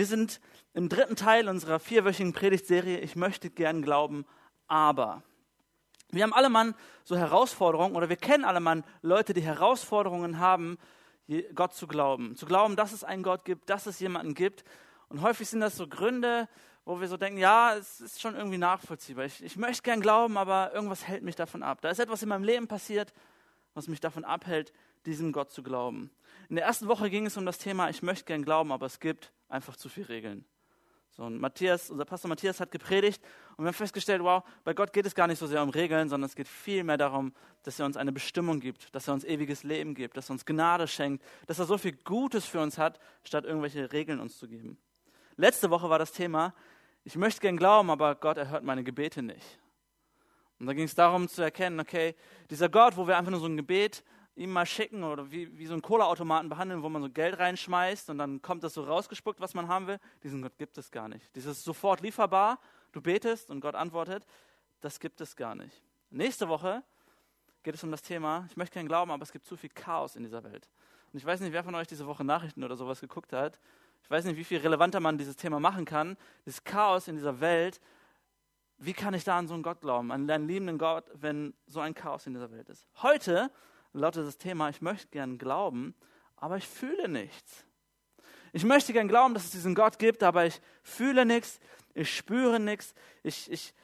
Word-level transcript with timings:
Wir 0.00 0.06
sind 0.06 0.40
im 0.72 0.88
dritten 0.88 1.14
Teil 1.14 1.46
unserer 1.46 1.78
vierwöchigen 1.78 2.32
Predigtserie 2.32 3.00
Ich 3.00 3.16
möchte 3.16 3.50
gern 3.50 3.82
glauben, 3.82 4.24
aber. 4.66 5.22
Wir 6.08 6.22
haben 6.22 6.32
alle 6.32 6.48
Mann 6.48 6.74
so 7.04 7.18
Herausforderungen 7.18 7.94
oder 7.94 8.08
wir 8.08 8.16
kennen 8.16 8.46
alle 8.46 8.60
Mann 8.60 8.82
Leute, 9.02 9.34
die 9.34 9.42
Herausforderungen 9.42 10.38
haben, 10.38 10.78
Gott 11.54 11.74
zu 11.74 11.86
glauben. 11.86 12.34
Zu 12.34 12.46
glauben, 12.46 12.76
dass 12.76 12.92
es 12.92 13.04
einen 13.04 13.22
Gott 13.22 13.44
gibt, 13.44 13.68
dass 13.68 13.84
es 13.84 14.00
jemanden 14.00 14.32
gibt. 14.32 14.64
Und 15.10 15.20
häufig 15.20 15.50
sind 15.50 15.60
das 15.60 15.76
so 15.76 15.86
Gründe, 15.86 16.48
wo 16.86 16.98
wir 17.02 17.08
so 17.08 17.18
denken, 17.18 17.38
ja, 17.38 17.74
es 17.74 18.00
ist 18.00 18.22
schon 18.22 18.36
irgendwie 18.36 18.56
nachvollziehbar. 18.56 19.26
Ich, 19.26 19.44
ich 19.44 19.58
möchte 19.58 19.82
gern 19.82 20.00
glauben, 20.00 20.38
aber 20.38 20.72
irgendwas 20.72 21.06
hält 21.06 21.24
mich 21.24 21.36
davon 21.36 21.62
ab. 21.62 21.82
Da 21.82 21.90
ist 21.90 21.98
etwas 21.98 22.22
in 22.22 22.30
meinem 22.30 22.44
Leben 22.44 22.68
passiert, 22.68 23.12
was 23.74 23.86
mich 23.86 24.00
davon 24.00 24.24
abhält, 24.24 24.72
diesem 25.06 25.32
Gott 25.32 25.50
zu 25.50 25.62
glauben. 25.62 26.10
In 26.48 26.56
der 26.56 26.64
ersten 26.64 26.88
Woche 26.88 27.10
ging 27.10 27.26
es 27.26 27.36
um 27.36 27.46
das 27.46 27.58
Thema, 27.58 27.90
ich 27.90 28.02
möchte 28.02 28.24
gern 28.24 28.44
glauben, 28.44 28.72
aber 28.72 28.86
es 28.86 29.00
gibt 29.00 29.32
einfach 29.48 29.76
zu 29.76 29.88
viele 29.88 30.08
Regeln. 30.08 30.44
So, 31.10 31.24
und 31.24 31.40
Matthias, 31.40 31.90
unser 31.90 32.04
Pastor 32.04 32.28
Matthias 32.28 32.60
hat 32.60 32.70
gepredigt 32.70 33.22
und 33.56 33.64
wir 33.64 33.68
haben 33.68 33.74
festgestellt, 33.74 34.22
wow, 34.22 34.44
bei 34.64 34.74
Gott 34.74 34.92
geht 34.92 35.06
es 35.06 35.14
gar 35.14 35.26
nicht 35.26 35.38
so 35.38 35.46
sehr 35.46 35.62
um 35.62 35.70
Regeln, 35.70 36.08
sondern 36.08 36.28
es 36.28 36.36
geht 36.36 36.46
vielmehr 36.46 36.96
darum, 36.96 37.34
dass 37.64 37.80
er 37.80 37.86
uns 37.86 37.96
eine 37.96 38.12
Bestimmung 38.12 38.60
gibt, 38.60 38.94
dass 38.94 39.08
er 39.08 39.14
uns 39.14 39.24
ewiges 39.24 39.64
Leben 39.64 39.94
gibt, 39.94 40.16
dass 40.16 40.30
er 40.30 40.32
uns 40.32 40.46
Gnade 40.46 40.86
schenkt, 40.86 41.24
dass 41.46 41.58
er 41.58 41.64
so 41.64 41.78
viel 41.78 41.92
Gutes 42.04 42.46
für 42.46 42.60
uns 42.60 42.78
hat, 42.78 43.00
statt 43.24 43.44
irgendwelche 43.44 43.92
Regeln 43.92 44.20
uns 44.20 44.38
zu 44.38 44.46
geben. 44.46 44.78
Letzte 45.36 45.70
Woche 45.70 45.90
war 45.90 45.98
das 45.98 46.12
Thema, 46.12 46.54
ich 47.02 47.16
möchte 47.16 47.40
gern 47.40 47.56
glauben, 47.56 47.90
aber 47.90 48.14
Gott 48.14 48.36
erhört 48.36 48.62
meine 48.62 48.84
Gebete 48.84 49.22
nicht. 49.22 49.58
Und 50.58 50.66
da 50.66 50.74
ging 50.74 50.84
es 50.84 50.94
darum 50.94 51.26
zu 51.28 51.42
erkennen, 51.42 51.80
okay, 51.80 52.14
dieser 52.50 52.68
Gott, 52.68 52.96
wo 52.96 53.06
wir 53.06 53.16
einfach 53.16 53.30
nur 53.30 53.40
so 53.40 53.46
ein 53.46 53.56
Gebet 53.56 54.04
ihm 54.40 54.52
mal 54.52 54.64
schicken 54.64 55.04
oder 55.04 55.30
wie, 55.30 55.56
wie 55.58 55.66
so 55.66 55.74
einen 55.74 55.82
Cola-Automaten 55.82 56.48
behandeln, 56.48 56.82
wo 56.82 56.88
man 56.88 57.02
so 57.02 57.10
Geld 57.10 57.38
reinschmeißt 57.38 58.08
und 58.08 58.16
dann 58.16 58.40
kommt 58.40 58.64
das 58.64 58.72
so 58.72 58.82
rausgespuckt, 58.82 59.38
was 59.38 59.52
man 59.52 59.68
haben 59.68 59.86
will. 59.86 59.98
Diesen 60.22 60.40
Gott 60.40 60.56
gibt 60.56 60.78
es 60.78 60.90
gar 60.90 61.08
nicht. 61.08 61.36
Dieses 61.36 61.62
sofort 61.62 62.00
lieferbar, 62.00 62.58
du 62.92 63.02
betest 63.02 63.50
und 63.50 63.60
Gott 63.60 63.74
antwortet, 63.74 64.24
das 64.80 64.98
gibt 64.98 65.20
es 65.20 65.36
gar 65.36 65.54
nicht. 65.54 65.82
Nächste 66.08 66.48
Woche 66.48 66.82
geht 67.62 67.74
es 67.74 67.84
um 67.84 67.90
das 67.90 68.00
Thema, 68.00 68.46
ich 68.48 68.56
möchte 68.56 68.74
keinen 68.74 68.88
glauben, 68.88 69.10
aber 69.10 69.22
es 69.22 69.30
gibt 69.30 69.44
zu 69.44 69.58
viel 69.58 69.68
Chaos 69.68 70.16
in 70.16 70.22
dieser 70.22 70.42
Welt. 70.42 70.70
Und 71.12 71.18
ich 71.18 71.24
weiß 71.26 71.40
nicht, 71.40 71.52
wer 71.52 71.62
von 71.62 71.74
euch 71.74 71.86
diese 71.86 72.06
Woche 72.06 72.24
Nachrichten 72.24 72.64
oder 72.64 72.76
sowas 72.76 73.00
geguckt 73.00 73.34
hat. 73.34 73.60
Ich 74.02 74.10
weiß 74.10 74.24
nicht, 74.24 74.38
wie 74.38 74.44
viel 74.44 74.58
relevanter 74.58 75.00
man 75.00 75.18
dieses 75.18 75.36
Thema 75.36 75.60
machen 75.60 75.84
kann. 75.84 76.16
Das 76.46 76.64
Chaos 76.64 77.08
in 77.08 77.16
dieser 77.16 77.40
Welt. 77.40 77.78
Wie 78.78 78.94
kann 78.94 79.12
ich 79.12 79.24
da 79.24 79.36
an 79.36 79.46
so 79.46 79.52
einen 79.52 79.62
Gott 79.62 79.82
glauben, 79.82 80.10
an 80.10 80.30
einen 80.30 80.48
liebenden 80.48 80.78
Gott, 80.78 81.04
wenn 81.12 81.52
so 81.66 81.80
ein 81.80 81.92
Chaos 81.92 82.26
in 82.26 82.32
dieser 82.32 82.50
Welt 82.50 82.70
ist? 82.70 82.86
Heute 83.02 83.50
lautet 83.92 84.26
das 84.26 84.38
Thema, 84.38 84.68
ich 84.68 84.80
möchte 84.80 85.08
gern 85.08 85.38
glauben, 85.38 85.94
aber 86.36 86.56
ich 86.56 86.66
fühle 86.66 87.08
nichts. 87.08 87.64
Ich 88.52 88.64
möchte 88.64 88.92
gern 88.92 89.08
glauben, 89.08 89.34
dass 89.34 89.44
es 89.44 89.50
diesen 89.50 89.74
Gott 89.74 89.98
gibt, 89.98 90.22
aber 90.22 90.46
ich 90.46 90.60
fühle 90.82 91.24
nichts, 91.24 91.60
ich 91.94 92.14
spüre 92.14 92.58
nichts, 92.58 92.94
ich, 93.22 93.50
ich, 93.50 93.74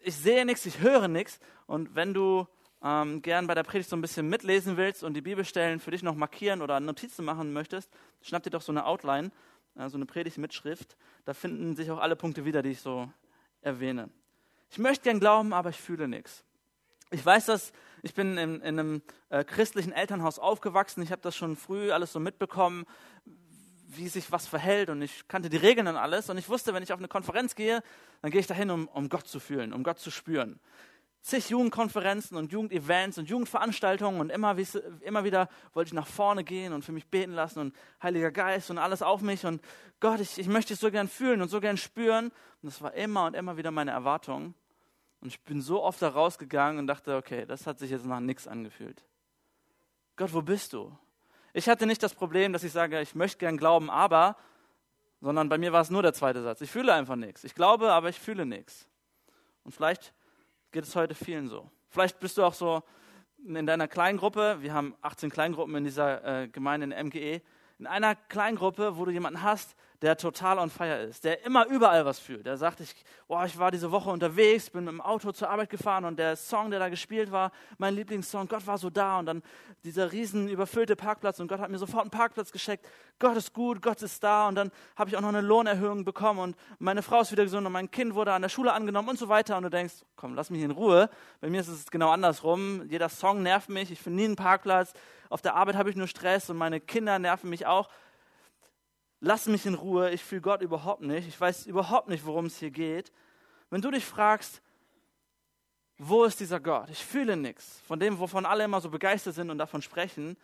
ich 0.00 0.16
sehe 0.16 0.44
nichts, 0.44 0.66
ich 0.66 0.80
höre 0.80 1.08
nichts. 1.08 1.38
Und 1.66 1.94
wenn 1.94 2.14
du 2.14 2.46
ähm, 2.82 3.22
gern 3.22 3.46
bei 3.46 3.54
der 3.54 3.62
Predigt 3.62 3.90
so 3.90 3.96
ein 3.96 4.00
bisschen 4.00 4.28
mitlesen 4.28 4.76
willst 4.76 5.04
und 5.04 5.14
die 5.14 5.20
Bibelstellen 5.20 5.80
für 5.80 5.90
dich 5.90 6.02
noch 6.02 6.14
markieren 6.14 6.62
oder 6.62 6.80
Notizen 6.80 7.24
machen 7.24 7.52
möchtest, 7.52 7.90
schnapp 8.22 8.42
dir 8.42 8.50
doch 8.50 8.62
so 8.62 8.72
eine 8.72 8.86
Outline, 8.86 9.30
äh, 9.76 9.88
so 9.88 9.96
eine 9.96 10.06
Predigtmitschrift. 10.06 10.96
Da 11.24 11.34
finden 11.34 11.76
sich 11.76 11.90
auch 11.90 11.98
alle 11.98 12.16
Punkte 12.16 12.44
wieder, 12.44 12.62
die 12.62 12.70
ich 12.70 12.80
so 12.80 13.10
erwähne. 13.60 14.10
Ich 14.70 14.78
möchte 14.78 15.04
gern 15.04 15.20
glauben, 15.20 15.52
aber 15.52 15.70
ich 15.70 15.80
fühle 15.80 16.08
nichts. 16.08 16.44
Ich 17.10 17.24
weiß 17.24 17.46
das, 17.46 17.72
ich 18.02 18.14
bin 18.14 18.38
in, 18.38 18.60
in 18.60 18.78
einem 18.78 19.02
äh, 19.28 19.44
christlichen 19.44 19.92
Elternhaus 19.92 20.38
aufgewachsen. 20.38 21.02
Ich 21.02 21.12
habe 21.12 21.22
das 21.22 21.36
schon 21.36 21.56
früh 21.56 21.90
alles 21.92 22.12
so 22.12 22.20
mitbekommen, 22.20 22.84
wie 23.88 24.08
sich 24.08 24.30
was 24.30 24.46
verhält 24.46 24.90
und 24.90 25.00
ich 25.00 25.26
kannte 25.28 25.48
die 25.48 25.56
Regeln 25.56 25.86
und 25.86 25.96
alles. 25.96 26.28
Und 26.28 26.38
ich 26.38 26.48
wusste, 26.48 26.74
wenn 26.74 26.82
ich 26.82 26.92
auf 26.92 26.98
eine 26.98 27.08
Konferenz 27.08 27.54
gehe, 27.54 27.82
dann 28.20 28.30
gehe 28.30 28.40
ich 28.40 28.46
dahin, 28.46 28.70
um, 28.70 28.86
um 28.88 29.08
Gott 29.08 29.26
zu 29.26 29.40
fühlen, 29.40 29.72
um 29.72 29.82
Gott 29.82 29.98
zu 29.98 30.10
spüren. 30.10 30.60
Zig 31.22 31.50
Jugendkonferenzen 31.50 32.36
und 32.36 32.52
Jugendevents 32.52 33.18
und 33.18 33.28
Jugendveranstaltungen 33.28 34.20
und 34.20 34.30
immer, 34.30 34.56
immer 35.00 35.24
wieder 35.24 35.48
wollte 35.72 35.88
ich 35.88 35.94
nach 35.94 36.06
vorne 36.06 36.44
gehen 36.44 36.72
und 36.72 36.84
für 36.84 36.92
mich 36.92 37.08
beten 37.08 37.32
lassen 37.32 37.58
und 37.58 37.76
Heiliger 38.02 38.30
Geist 38.30 38.70
und 38.70 38.78
alles 38.78 39.02
auf 39.02 39.20
mich 39.20 39.44
und 39.44 39.60
Gott, 40.00 40.20
ich, 40.20 40.38
ich 40.38 40.46
möchte 40.46 40.74
es 40.74 40.80
so 40.80 40.90
gern 40.90 41.08
fühlen 41.08 41.42
und 41.42 41.48
so 41.48 41.60
gern 41.60 41.76
spüren. 41.76 42.26
Und 42.62 42.72
das 42.72 42.80
war 42.80 42.94
immer 42.94 43.26
und 43.26 43.34
immer 43.34 43.56
wieder 43.56 43.70
meine 43.70 43.90
Erwartung. 43.90 44.54
Und 45.20 45.28
ich 45.28 45.40
bin 45.42 45.60
so 45.60 45.82
oft 45.82 46.00
da 46.00 46.08
rausgegangen 46.08 46.78
und 46.78 46.86
dachte, 46.86 47.16
okay, 47.16 47.44
das 47.46 47.66
hat 47.66 47.78
sich 47.78 47.90
jetzt 47.90 48.06
nach 48.06 48.20
nichts 48.20 48.46
angefühlt. 48.46 49.04
Gott, 50.16 50.32
wo 50.32 50.42
bist 50.42 50.72
du? 50.72 50.96
Ich 51.52 51.68
hatte 51.68 51.86
nicht 51.86 52.02
das 52.02 52.14
Problem, 52.14 52.52
dass 52.52 52.62
ich 52.62 52.72
sage, 52.72 53.00
ich 53.00 53.14
möchte 53.14 53.38
gern 53.38 53.56
glauben, 53.56 53.90
aber, 53.90 54.36
sondern 55.20 55.48
bei 55.48 55.58
mir 55.58 55.72
war 55.72 55.80
es 55.80 55.90
nur 55.90 56.02
der 56.02 56.12
zweite 56.12 56.42
Satz. 56.42 56.60
Ich 56.60 56.70
fühle 56.70 56.92
einfach 56.92 57.16
nichts. 57.16 57.44
Ich 57.44 57.54
glaube, 57.54 57.92
aber 57.92 58.08
ich 58.08 58.20
fühle 58.20 58.46
nichts. 58.46 58.88
Und 59.64 59.72
vielleicht 59.72 60.14
geht 60.70 60.84
es 60.84 60.94
heute 60.94 61.14
vielen 61.14 61.48
so. 61.48 61.70
Vielleicht 61.88 62.20
bist 62.20 62.38
du 62.38 62.44
auch 62.44 62.54
so 62.54 62.82
in 63.44 63.66
deiner 63.66 63.88
Kleingruppe. 63.88 64.58
Wir 64.60 64.72
haben 64.72 64.94
18 65.02 65.30
Kleingruppen 65.30 65.74
in 65.74 65.84
dieser 65.84 66.42
äh, 66.42 66.48
Gemeinde 66.48 66.94
in 66.94 67.06
MGE. 67.06 67.42
In 67.78 67.86
einer 67.86 68.16
Kleingruppe, 68.16 68.96
wo 68.96 69.04
du 69.04 69.12
jemanden 69.12 69.42
hast, 69.42 69.76
der 70.02 70.16
total 70.16 70.58
on 70.58 70.70
fire 70.70 71.02
ist, 71.02 71.24
der 71.24 71.44
immer 71.44 71.66
überall 71.66 72.04
was 72.04 72.20
fühlt. 72.20 72.46
Der 72.46 72.56
sagt, 72.56 72.80
ich, 72.80 72.94
boah, 73.26 73.44
ich 73.44 73.58
war 73.58 73.70
diese 73.70 73.90
Woche 73.90 74.10
unterwegs, 74.10 74.70
bin 74.70 74.84
mit 74.84 74.92
dem 74.92 75.00
Auto 75.00 75.32
zur 75.32 75.50
Arbeit 75.50 75.70
gefahren 75.70 76.04
und 76.04 76.18
der 76.18 76.36
Song, 76.36 76.70
der 76.70 76.78
da 76.78 76.88
gespielt 76.88 77.32
war, 77.32 77.50
mein 77.78 77.94
Lieblingssong, 77.94 78.46
Gott 78.46 78.66
war 78.66 78.78
so 78.78 78.90
da 78.90 79.18
und 79.18 79.26
dann 79.26 79.42
dieser 79.82 80.12
riesen 80.12 80.48
überfüllte 80.48 80.94
Parkplatz 80.94 81.40
und 81.40 81.48
Gott 81.48 81.58
hat 81.58 81.70
mir 81.70 81.78
sofort 81.78 82.02
einen 82.02 82.10
Parkplatz 82.10 82.52
geschickt. 82.52 82.86
Gott 83.18 83.36
ist 83.36 83.52
gut, 83.52 83.82
Gott 83.82 84.00
ist 84.02 84.22
da 84.22 84.48
und 84.48 84.54
dann 84.54 84.70
habe 84.94 85.10
ich 85.10 85.16
auch 85.16 85.20
noch 85.20 85.28
eine 85.28 85.40
Lohnerhöhung 85.40 86.04
bekommen 86.04 86.38
und 86.38 86.56
meine 86.78 87.02
Frau 87.02 87.20
ist 87.20 87.32
wieder 87.32 87.44
gesund 87.44 87.66
und 87.66 87.72
mein 87.72 87.90
Kind 87.90 88.14
wurde 88.14 88.32
an 88.32 88.42
der 88.42 88.48
Schule 88.48 88.72
angenommen 88.72 89.08
und 89.08 89.18
so 89.18 89.28
weiter 89.28 89.56
und 89.56 89.64
du 89.64 89.70
denkst, 89.70 89.94
komm, 90.14 90.34
lass 90.34 90.50
mich 90.50 90.62
in 90.62 90.70
Ruhe. 90.70 91.10
Bei 91.40 91.50
mir 91.50 91.60
ist 91.60 91.68
es 91.68 91.90
genau 91.90 92.10
andersrum. 92.10 92.82
Jeder 92.88 93.08
Song 93.08 93.42
nervt 93.42 93.68
mich, 93.68 93.90
ich 93.90 94.00
finde 94.00 94.20
nie 94.20 94.26
einen 94.26 94.36
Parkplatz. 94.36 94.92
Auf 95.30 95.42
der 95.42 95.54
Arbeit 95.54 95.76
habe 95.76 95.90
ich 95.90 95.96
nur 95.96 96.08
Stress 96.08 96.50
und 96.50 96.56
meine 96.56 96.80
Kinder 96.80 97.18
nerven 97.18 97.50
mich 97.50 97.66
auch 97.66 97.88
lass 99.20 99.46
mich 99.46 99.66
in 99.66 99.74
Ruhe, 99.74 100.10
ich 100.10 100.22
fühle 100.22 100.40
Gott 100.40 100.62
überhaupt 100.62 101.02
nicht, 101.02 101.28
ich 101.28 101.40
weiß 101.40 101.66
überhaupt 101.66 102.08
nicht, 102.08 102.24
worum 102.24 102.46
es 102.46 102.58
hier 102.58 102.70
geht. 102.70 103.12
Wenn 103.70 103.80
du 103.80 103.90
dich 103.90 104.04
fragst, 104.04 104.62
wo 105.98 106.24
ist 106.24 106.40
dieser 106.40 106.60
Gott? 106.60 106.88
Ich 106.90 107.04
fühle 107.04 107.36
nichts. 107.36 107.80
Von 107.86 107.98
dem, 107.98 108.18
wovon 108.18 108.46
alle 108.46 108.64
immer 108.64 108.80
so 108.80 108.88
begeistert 108.88 109.34
sind 109.34 109.50
und 109.50 109.58
davon 109.58 109.82
sprechen, 109.82 110.36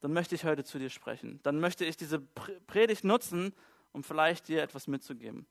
dann 0.00 0.12
möchte 0.12 0.34
ich 0.34 0.44
heute 0.44 0.64
zu 0.64 0.78
dir 0.78 0.90
sprechen. 0.90 1.38
Dann 1.42 1.60
möchte 1.60 1.84
ich 1.84 1.96
diese 1.96 2.18
Predigt 2.18 3.04
nutzen, 3.04 3.54
um 3.92 4.02
vielleicht 4.02 4.48
dir 4.48 4.62
etwas 4.62 4.88
mitzugeben. 4.88 5.46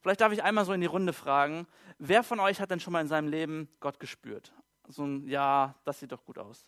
Vielleicht 0.00 0.22
darf 0.22 0.32
ich 0.32 0.42
einmal 0.42 0.64
so 0.64 0.72
in 0.72 0.80
die 0.80 0.86
Runde 0.86 1.12
fragen, 1.12 1.66
wer 1.98 2.22
von 2.22 2.40
euch 2.40 2.60
hat 2.60 2.70
denn 2.70 2.80
schon 2.80 2.92
mal 2.92 3.02
in 3.02 3.08
seinem 3.08 3.28
Leben 3.28 3.68
Gott 3.80 4.00
gespürt? 4.00 4.52
So 4.88 5.04
ein, 5.04 5.28
ja, 5.28 5.74
das 5.84 6.00
sieht 6.00 6.10
doch 6.10 6.24
gut 6.24 6.38
aus. 6.38 6.66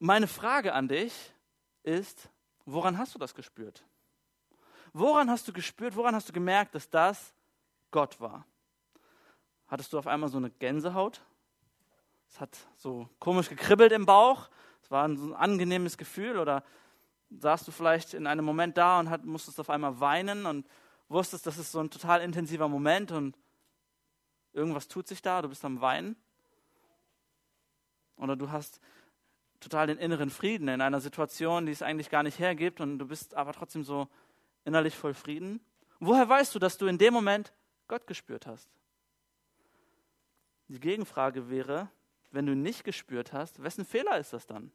Meine 0.00 0.26
Frage 0.26 0.72
an 0.72 0.88
dich 0.88 1.32
ist, 1.84 2.28
Woran 2.72 2.98
hast 2.98 3.14
du 3.16 3.18
das 3.18 3.34
gespürt? 3.34 3.84
Woran 4.92 5.28
hast 5.28 5.48
du 5.48 5.52
gespürt, 5.52 5.96
woran 5.96 6.14
hast 6.14 6.28
du 6.28 6.32
gemerkt, 6.32 6.74
dass 6.74 6.88
das 6.88 7.34
Gott 7.90 8.20
war? 8.20 8.46
Hattest 9.66 9.92
du 9.92 9.98
auf 9.98 10.06
einmal 10.06 10.28
so 10.28 10.38
eine 10.38 10.50
Gänsehaut? 10.50 11.20
Es 12.28 12.40
hat 12.40 12.56
so 12.76 13.08
komisch 13.18 13.48
gekribbelt 13.48 13.90
im 13.90 14.06
Bauch. 14.06 14.48
Es 14.82 14.90
war 14.90 15.06
ein, 15.06 15.34
angenehmes 15.34 15.96
Gefühl. 15.96 16.38
Oder 16.38 16.62
saßt 17.30 17.66
du 17.66 17.72
vielleicht 17.72 18.14
in 18.14 18.28
einem 18.28 18.44
Moment 18.44 18.76
da 18.76 19.00
und 19.00 19.10
hat, 19.10 19.24
musstest 19.24 19.58
auf 19.58 19.70
einmal 19.70 19.98
weinen 19.98 20.46
und 20.46 20.68
wusstest, 21.08 21.46
das 21.46 21.58
ist 21.58 21.72
so 21.72 21.80
ein 21.80 21.90
total 21.90 22.20
intensiver 22.20 22.68
Moment 22.68 23.10
und 23.10 23.36
irgendwas 24.52 24.86
tut 24.86 25.08
sich 25.08 25.22
da, 25.22 25.42
du 25.42 25.48
bist 25.48 25.64
am 25.64 25.80
Weinen? 25.80 26.14
Oder 28.16 28.36
du 28.36 28.50
hast 28.50 28.80
total 29.60 29.86
den 29.86 29.98
inneren 29.98 30.30
Frieden 30.30 30.68
in 30.68 30.80
einer 30.80 31.00
Situation, 31.00 31.66
die 31.66 31.72
es 31.72 31.82
eigentlich 31.82 32.10
gar 32.10 32.22
nicht 32.22 32.38
hergibt 32.38 32.80
und 32.80 32.98
du 32.98 33.06
bist 33.06 33.34
aber 33.34 33.52
trotzdem 33.52 33.84
so 33.84 34.08
innerlich 34.64 34.96
voll 34.96 35.14
Frieden. 35.14 35.60
woher 36.00 36.28
weißt 36.28 36.54
du, 36.54 36.58
dass 36.58 36.78
du 36.78 36.86
in 36.86 36.98
dem 36.98 37.12
Moment 37.12 37.52
Gott 37.88 38.06
gespürt 38.06 38.46
hast? 38.46 38.68
Die 40.68 40.80
Gegenfrage 40.80 41.50
wäre, 41.50 41.90
wenn 42.30 42.46
du 42.46 42.54
nicht 42.54 42.84
gespürt 42.84 43.32
hast, 43.32 43.62
wessen 43.62 43.84
Fehler 43.84 44.18
ist 44.18 44.32
das 44.32 44.46
dann? 44.46 44.72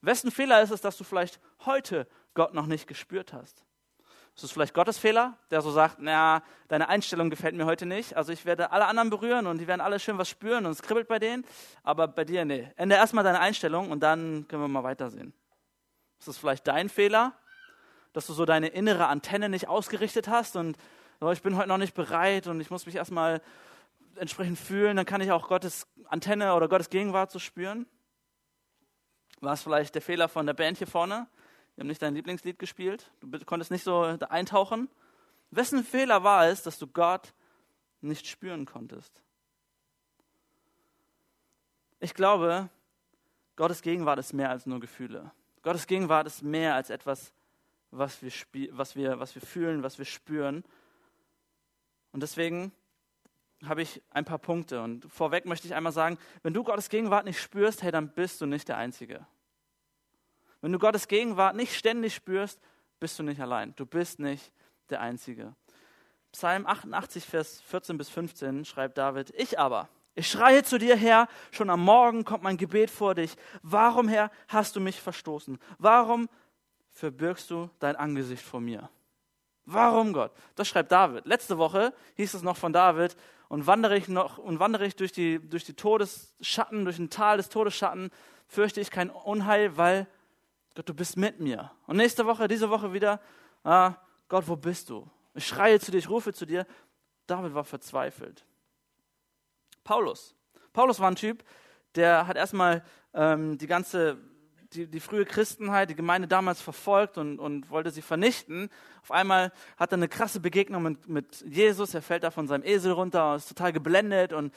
Wessen 0.00 0.30
Fehler 0.30 0.62
ist 0.62 0.70
es, 0.70 0.80
dass 0.80 0.96
du 0.96 1.04
vielleicht 1.04 1.40
heute 1.64 2.06
Gott 2.34 2.54
noch 2.54 2.66
nicht 2.66 2.86
gespürt 2.86 3.32
hast? 3.32 3.64
Ist 4.36 4.44
es 4.44 4.52
vielleicht 4.52 4.74
Gottes 4.74 4.98
Fehler, 4.98 5.38
der 5.50 5.62
so 5.62 5.70
sagt, 5.70 5.98
naja, 5.98 6.42
deine 6.68 6.90
Einstellung 6.90 7.30
gefällt 7.30 7.54
mir 7.54 7.64
heute 7.64 7.86
nicht. 7.86 8.14
Also 8.14 8.34
ich 8.34 8.44
werde 8.44 8.70
alle 8.70 8.84
anderen 8.84 9.08
berühren 9.08 9.46
und 9.46 9.56
die 9.56 9.66
werden 9.66 9.80
alle 9.80 9.98
schön 9.98 10.18
was 10.18 10.28
spüren 10.28 10.66
und 10.66 10.72
es 10.72 10.82
kribbelt 10.82 11.08
bei 11.08 11.18
denen. 11.18 11.46
Aber 11.82 12.06
bei 12.06 12.26
dir, 12.26 12.44
nee. 12.44 12.70
Ende 12.76 12.96
erstmal 12.96 13.24
deine 13.24 13.40
Einstellung 13.40 13.90
und 13.90 14.00
dann 14.00 14.46
können 14.46 14.62
wir 14.62 14.68
mal 14.68 14.84
weitersehen. 14.84 15.32
Ist 16.18 16.28
es 16.28 16.36
vielleicht 16.36 16.66
dein 16.66 16.90
Fehler, 16.90 17.32
dass 18.12 18.26
du 18.26 18.34
so 18.34 18.44
deine 18.44 18.68
innere 18.68 19.06
Antenne 19.06 19.48
nicht 19.48 19.68
ausgerichtet 19.68 20.28
hast 20.28 20.56
und 20.56 20.76
oh, 21.22 21.30
ich 21.30 21.40
bin 21.40 21.56
heute 21.56 21.68
noch 21.68 21.78
nicht 21.78 21.94
bereit 21.94 22.46
und 22.46 22.60
ich 22.60 22.70
muss 22.70 22.84
mich 22.84 22.96
erstmal 22.96 23.40
entsprechend 24.16 24.58
fühlen, 24.58 24.98
dann 24.98 25.06
kann 25.06 25.22
ich 25.22 25.32
auch 25.32 25.48
Gottes 25.48 25.86
Antenne 26.08 26.54
oder 26.54 26.68
Gottes 26.68 26.90
Gegenwart 26.90 27.30
so 27.30 27.38
spüren. 27.38 27.86
War 29.40 29.54
es 29.54 29.62
vielleicht 29.62 29.94
der 29.94 30.02
Fehler 30.02 30.28
von 30.28 30.44
der 30.44 30.54
Band 30.54 30.76
hier 30.76 30.86
vorne, 30.86 31.26
Die 31.76 31.80
haben 31.80 31.88
nicht 31.88 32.02
dein 32.02 32.14
Lieblingslied 32.14 32.58
gespielt. 32.58 33.10
Du 33.20 33.38
konntest 33.44 33.70
nicht 33.70 33.84
so 33.84 34.02
eintauchen. 34.02 34.88
Wessen 35.50 35.84
Fehler 35.84 36.22
war 36.24 36.46
es, 36.46 36.62
dass 36.62 36.78
du 36.78 36.86
Gott 36.86 37.34
nicht 38.00 38.26
spüren 38.26 38.64
konntest? 38.64 39.22
Ich 42.00 42.14
glaube, 42.14 42.68
Gottes 43.56 43.82
Gegenwart 43.82 44.18
ist 44.18 44.32
mehr 44.32 44.50
als 44.50 44.66
nur 44.66 44.80
Gefühle. 44.80 45.32
Gottes 45.62 45.86
Gegenwart 45.86 46.26
ist 46.26 46.42
mehr 46.42 46.74
als 46.74 46.90
etwas, 46.90 47.32
was 47.90 48.22
wir, 48.22 48.30
was 48.76 48.96
wir, 48.96 49.18
was 49.18 49.34
wir 49.34 49.42
fühlen, 49.42 49.82
was 49.82 49.98
wir 49.98 50.04
spüren. 50.04 50.64
Und 52.12 52.22
deswegen 52.22 52.72
habe 53.64 53.82
ich 53.82 54.02
ein 54.10 54.24
paar 54.24 54.38
Punkte. 54.38 54.82
Und 54.82 55.10
vorweg 55.10 55.46
möchte 55.46 55.66
ich 55.66 55.74
einmal 55.74 55.92
sagen, 55.92 56.18
wenn 56.42 56.54
du 56.54 56.64
Gottes 56.64 56.88
Gegenwart 56.88 57.24
nicht 57.24 57.40
spürst, 57.40 57.82
hey, 57.82 57.90
dann 57.90 58.12
bist 58.12 58.40
du 58.40 58.46
nicht 58.46 58.68
der 58.68 58.76
Einzige. 58.76 59.26
Wenn 60.66 60.72
du 60.72 60.80
Gottes 60.80 61.06
Gegenwart 61.06 61.54
nicht 61.54 61.76
ständig 61.76 62.12
spürst, 62.12 62.58
bist 62.98 63.16
du 63.20 63.22
nicht 63.22 63.40
allein. 63.40 63.72
Du 63.76 63.86
bist 63.86 64.18
nicht 64.18 64.50
der 64.90 65.00
Einzige. 65.00 65.54
Psalm 66.32 66.66
88, 66.66 67.24
Vers 67.24 67.60
14 67.68 67.96
bis 67.96 68.08
15 68.08 68.64
schreibt 68.64 68.98
David, 68.98 69.32
ich 69.36 69.60
aber, 69.60 69.88
ich 70.16 70.28
schreie 70.28 70.64
zu 70.64 70.78
dir, 70.78 70.96
Herr, 70.96 71.28
schon 71.52 71.70
am 71.70 71.84
Morgen 71.84 72.24
kommt 72.24 72.42
mein 72.42 72.56
Gebet 72.56 72.90
vor 72.90 73.14
dich. 73.14 73.36
Warum, 73.62 74.08
Herr, 74.08 74.32
hast 74.48 74.74
du 74.74 74.80
mich 74.80 75.00
verstoßen? 75.00 75.60
Warum 75.78 76.28
verbirgst 76.90 77.48
du 77.48 77.70
dein 77.78 77.94
Angesicht 77.94 78.42
vor 78.42 78.60
mir? 78.60 78.90
Warum, 79.66 80.12
Gott? 80.12 80.32
Das 80.56 80.66
schreibt 80.66 80.90
David. 80.90 81.26
Letzte 81.26 81.58
Woche 81.58 81.94
hieß 82.16 82.34
es 82.34 82.42
noch 82.42 82.56
von 82.56 82.72
David, 82.72 83.16
und 83.48 83.68
wandere 83.68 83.96
ich 83.96 84.08
noch 84.08 84.38
und 84.38 84.58
wandere 84.58 84.86
ich 84.86 84.96
durch 84.96 85.12
die, 85.12 85.38
durch 85.38 85.62
die 85.62 85.74
Todesschatten, 85.74 86.84
durch 86.84 86.98
ein 86.98 87.10
Tal 87.10 87.36
des 87.36 87.48
Todesschatten, 87.50 88.10
fürchte 88.48 88.80
ich 88.80 88.90
kein 88.90 89.08
Unheil, 89.08 89.76
weil 89.76 90.08
Gott, 90.76 90.90
du 90.90 90.94
bist 90.94 91.16
mit 91.16 91.40
mir. 91.40 91.72
Und 91.86 91.96
nächste 91.96 92.26
Woche, 92.26 92.48
diese 92.48 92.68
Woche 92.68 92.92
wieder, 92.92 93.18
ah, 93.64 93.94
Gott, 94.28 94.46
wo 94.46 94.56
bist 94.56 94.90
du? 94.90 95.10
Ich 95.34 95.46
schreie 95.46 95.80
zu 95.80 95.90
dir, 95.90 95.96
ich 95.96 96.10
rufe 96.10 96.34
zu 96.34 96.44
dir. 96.44 96.66
David 97.26 97.54
war 97.54 97.64
verzweifelt. 97.64 98.44
Paulus. 99.84 100.34
Paulus 100.74 101.00
war 101.00 101.10
ein 101.10 101.16
Typ, 101.16 101.42
der 101.94 102.26
hat 102.26 102.36
erstmal 102.36 102.84
ähm, 103.14 103.56
die 103.56 103.66
ganze, 103.66 104.18
die, 104.74 104.86
die 104.86 105.00
frühe 105.00 105.24
Christenheit, 105.24 105.88
die 105.88 105.94
Gemeinde 105.94 106.28
damals 106.28 106.60
verfolgt 106.60 107.16
und, 107.16 107.38
und 107.38 107.70
wollte 107.70 107.90
sie 107.90 108.02
vernichten. 108.02 108.68
Auf 109.00 109.12
einmal 109.12 109.52
hat 109.78 109.92
er 109.92 109.96
eine 109.96 110.08
krasse 110.08 110.40
Begegnung 110.40 110.82
mit, 110.82 111.08
mit 111.08 111.40
Jesus. 111.48 111.94
Er 111.94 112.02
fällt 112.02 112.22
da 112.22 112.30
von 112.30 112.48
seinem 112.48 112.64
Esel 112.64 112.92
runter 112.92 113.36
ist 113.36 113.48
total 113.48 113.72
geblendet. 113.72 114.34
Und 114.34 114.52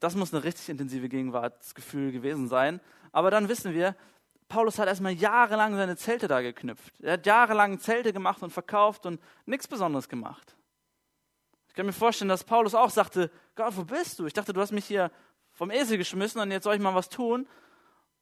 das 0.00 0.14
muss 0.14 0.34
eine 0.34 0.44
richtig 0.44 0.68
intensive 0.68 1.08
Gegenwartsgefühl 1.08 2.12
gewesen 2.12 2.46
sein. 2.46 2.78
Aber 3.10 3.30
dann 3.30 3.48
wissen 3.48 3.72
wir, 3.72 3.96
Paulus 4.50 4.78
hat 4.80 4.88
erstmal 4.88 5.12
jahrelang 5.12 5.76
seine 5.76 5.96
Zelte 5.96 6.26
da 6.28 6.42
geknüpft. 6.42 6.92
Er 7.00 7.14
hat 7.14 7.24
jahrelang 7.24 7.78
Zelte 7.78 8.12
gemacht 8.12 8.42
und 8.42 8.50
verkauft 8.50 9.06
und 9.06 9.20
nichts 9.46 9.68
Besonderes 9.68 10.08
gemacht. 10.08 10.56
Ich 11.68 11.74
kann 11.74 11.86
mir 11.86 11.92
vorstellen, 11.92 12.28
dass 12.28 12.42
Paulus 12.42 12.74
auch 12.74 12.90
sagte, 12.90 13.30
Gott, 13.54 13.76
wo 13.76 13.84
bist 13.84 14.18
du? 14.18 14.26
Ich 14.26 14.32
dachte, 14.32 14.52
du 14.52 14.60
hast 14.60 14.72
mich 14.72 14.86
hier 14.86 15.12
vom 15.52 15.70
Esel 15.70 15.98
geschmissen 15.98 16.40
und 16.40 16.50
jetzt 16.50 16.64
soll 16.64 16.74
ich 16.74 16.80
mal 16.80 16.96
was 16.96 17.08
tun. 17.08 17.46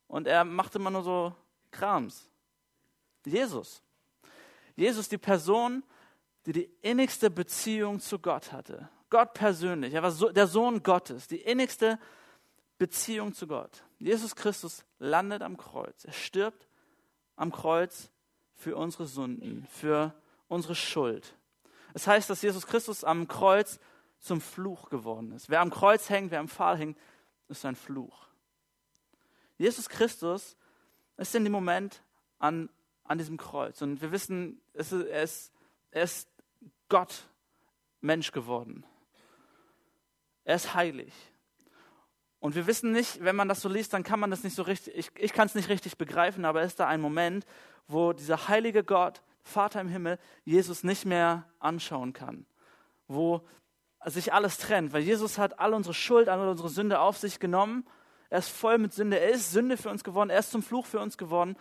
Und 0.06 0.26
er 0.26 0.44
machte 0.44 0.78
immer 0.78 0.90
nur 0.90 1.02
so 1.02 1.34
Krams. 1.70 2.28
Jesus. 3.24 3.82
Jesus, 4.76 5.08
die 5.08 5.18
Person, 5.18 5.82
die 6.44 6.52
die 6.52 6.70
innigste 6.82 7.30
Beziehung 7.30 8.00
zu 8.00 8.18
Gott 8.18 8.52
hatte. 8.52 8.90
Gott 9.08 9.32
persönlich. 9.32 9.94
Er 9.94 10.02
war 10.02 10.10
so, 10.10 10.28
der 10.28 10.46
Sohn 10.46 10.82
Gottes, 10.82 11.26
die 11.26 11.40
innigste 11.40 11.98
Beziehung 12.76 13.32
zu 13.32 13.46
Gott. 13.46 13.82
Jesus 13.98 14.36
Christus 14.36 14.84
landet 14.98 15.42
am 15.42 15.56
Kreuz. 15.56 16.04
Er 16.04 16.12
stirbt 16.12 16.68
am 17.36 17.52
Kreuz 17.52 18.10
für 18.54 18.76
unsere 18.76 19.06
Sünden, 19.06 19.66
für 19.70 20.14
unsere 20.48 20.74
Schuld. 20.74 21.36
Es 21.94 22.06
heißt, 22.06 22.30
dass 22.30 22.42
Jesus 22.42 22.66
Christus 22.66 23.04
am 23.04 23.28
Kreuz 23.28 23.78
zum 24.18 24.40
Fluch 24.40 24.90
geworden 24.90 25.32
ist. 25.32 25.48
Wer 25.48 25.60
am 25.60 25.70
Kreuz 25.70 26.08
hängt, 26.10 26.30
wer 26.30 26.40
am 26.40 26.48
Pfahl 26.48 26.76
hängt, 26.76 26.98
ist 27.48 27.64
ein 27.64 27.76
Fluch. 27.76 28.28
Jesus 29.56 29.88
Christus 29.88 30.56
ist 31.16 31.34
in 31.34 31.44
dem 31.44 31.52
Moment 31.52 32.02
an, 32.38 32.68
an 33.04 33.18
diesem 33.18 33.36
Kreuz. 33.36 33.82
Und 33.82 34.00
wir 34.00 34.12
wissen, 34.12 34.60
es 34.72 34.92
ist, 34.92 35.06
er, 35.06 35.22
ist, 35.22 35.52
er 35.90 36.02
ist 36.04 36.28
Gott 36.88 37.24
Mensch 38.00 38.32
geworden. 38.32 38.84
Er 40.44 40.56
ist 40.56 40.74
heilig. 40.74 41.12
Und 42.40 42.54
wir 42.54 42.66
wissen 42.66 42.92
nicht, 42.92 43.22
wenn 43.24 43.36
man 43.36 43.48
das 43.48 43.60
so 43.60 43.68
liest, 43.68 43.92
dann 43.92 44.04
kann 44.04 44.20
man 44.20 44.30
das 44.30 44.44
nicht 44.44 44.54
so 44.54 44.62
richtig, 44.62 44.96
ich, 44.96 45.10
ich 45.16 45.32
kann 45.32 45.46
es 45.46 45.54
nicht 45.54 45.68
richtig 45.68 45.98
begreifen, 45.98 46.44
aber 46.44 46.62
ist 46.62 46.78
da 46.78 46.86
ein 46.86 47.00
Moment, 47.00 47.44
wo 47.88 48.12
dieser 48.12 48.48
heilige 48.48 48.84
Gott, 48.84 49.22
Vater 49.42 49.80
im 49.80 49.88
Himmel, 49.88 50.18
Jesus 50.44 50.84
nicht 50.84 51.04
mehr 51.04 51.44
anschauen 51.58 52.12
kann. 52.12 52.46
Wo 53.08 53.42
sich 54.04 54.32
alles 54.32 54.58
trennt, 54.58 54.92
weil 54.92 55.02
Jesus 55.02 55.38
hat 55.38 55.58
all 55.58 55.74
unsere 55.74 55.94
Schuld, 55.94 56.28
all 56.28 56.48
unsere 56.48 56.68
Sünde 56.68 57.00
auf 57.00 57.16
sich 57.16 57.40
genommen. 57.40 57.86
Er 58.30 58.38
ist 58.38 58.50
voll 58.50 58.78
mit 58.78 58.92
Sünde, 58.92 59.18
er 59.18 59.30
ist 59.30 59.50
Sünde 59.52 59.76
für 59.76 59.90
uns 59.90 60.04
geworden, 60.04 60.30
er 60.30 60.38
ist 60.38 60.50
zum 60.50 60.62
Fluch 60.62 60.86
für 60.86 61.00
uns 61.00 61.18
geworden 61.18 61.56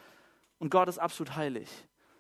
und 0.59 0.69
Gott 0.69 0.89
ist 0.89 0.99
absolut 0.99 1.35
heilig. 1.35 1.69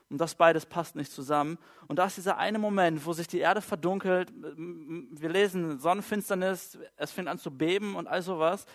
Und 0.09 0.19
das 0.19 0.35
beides 0.35 0.65
passt 0.65 0.95
nicht 0.95 1.11
zusammen. 1.11 1.57
Und 1.87 1.99
da 1.99 2.05
ist 2.05 2.17
dieser 2.17 2.37
eine 2.37 2.59
Moment, 2.59 3.05
wo 3.05 3.13
sich 3.13 3.27
die 3.27 3.39
Erde 3.39 3.61
verdunkelt. 3.61 4.31
Wir 4.35 5.29
lesen 5.29 5.79
Sonnenfinsternis, 5.79 6.77
es 6.95 7.11
fängt 7.11 7.27
an 7.27 7.39
zu 7.39 7.51
beben 7.51 7.95
und 7.95 8.07
all 8.07 8.21
sowas. 8.21 8.65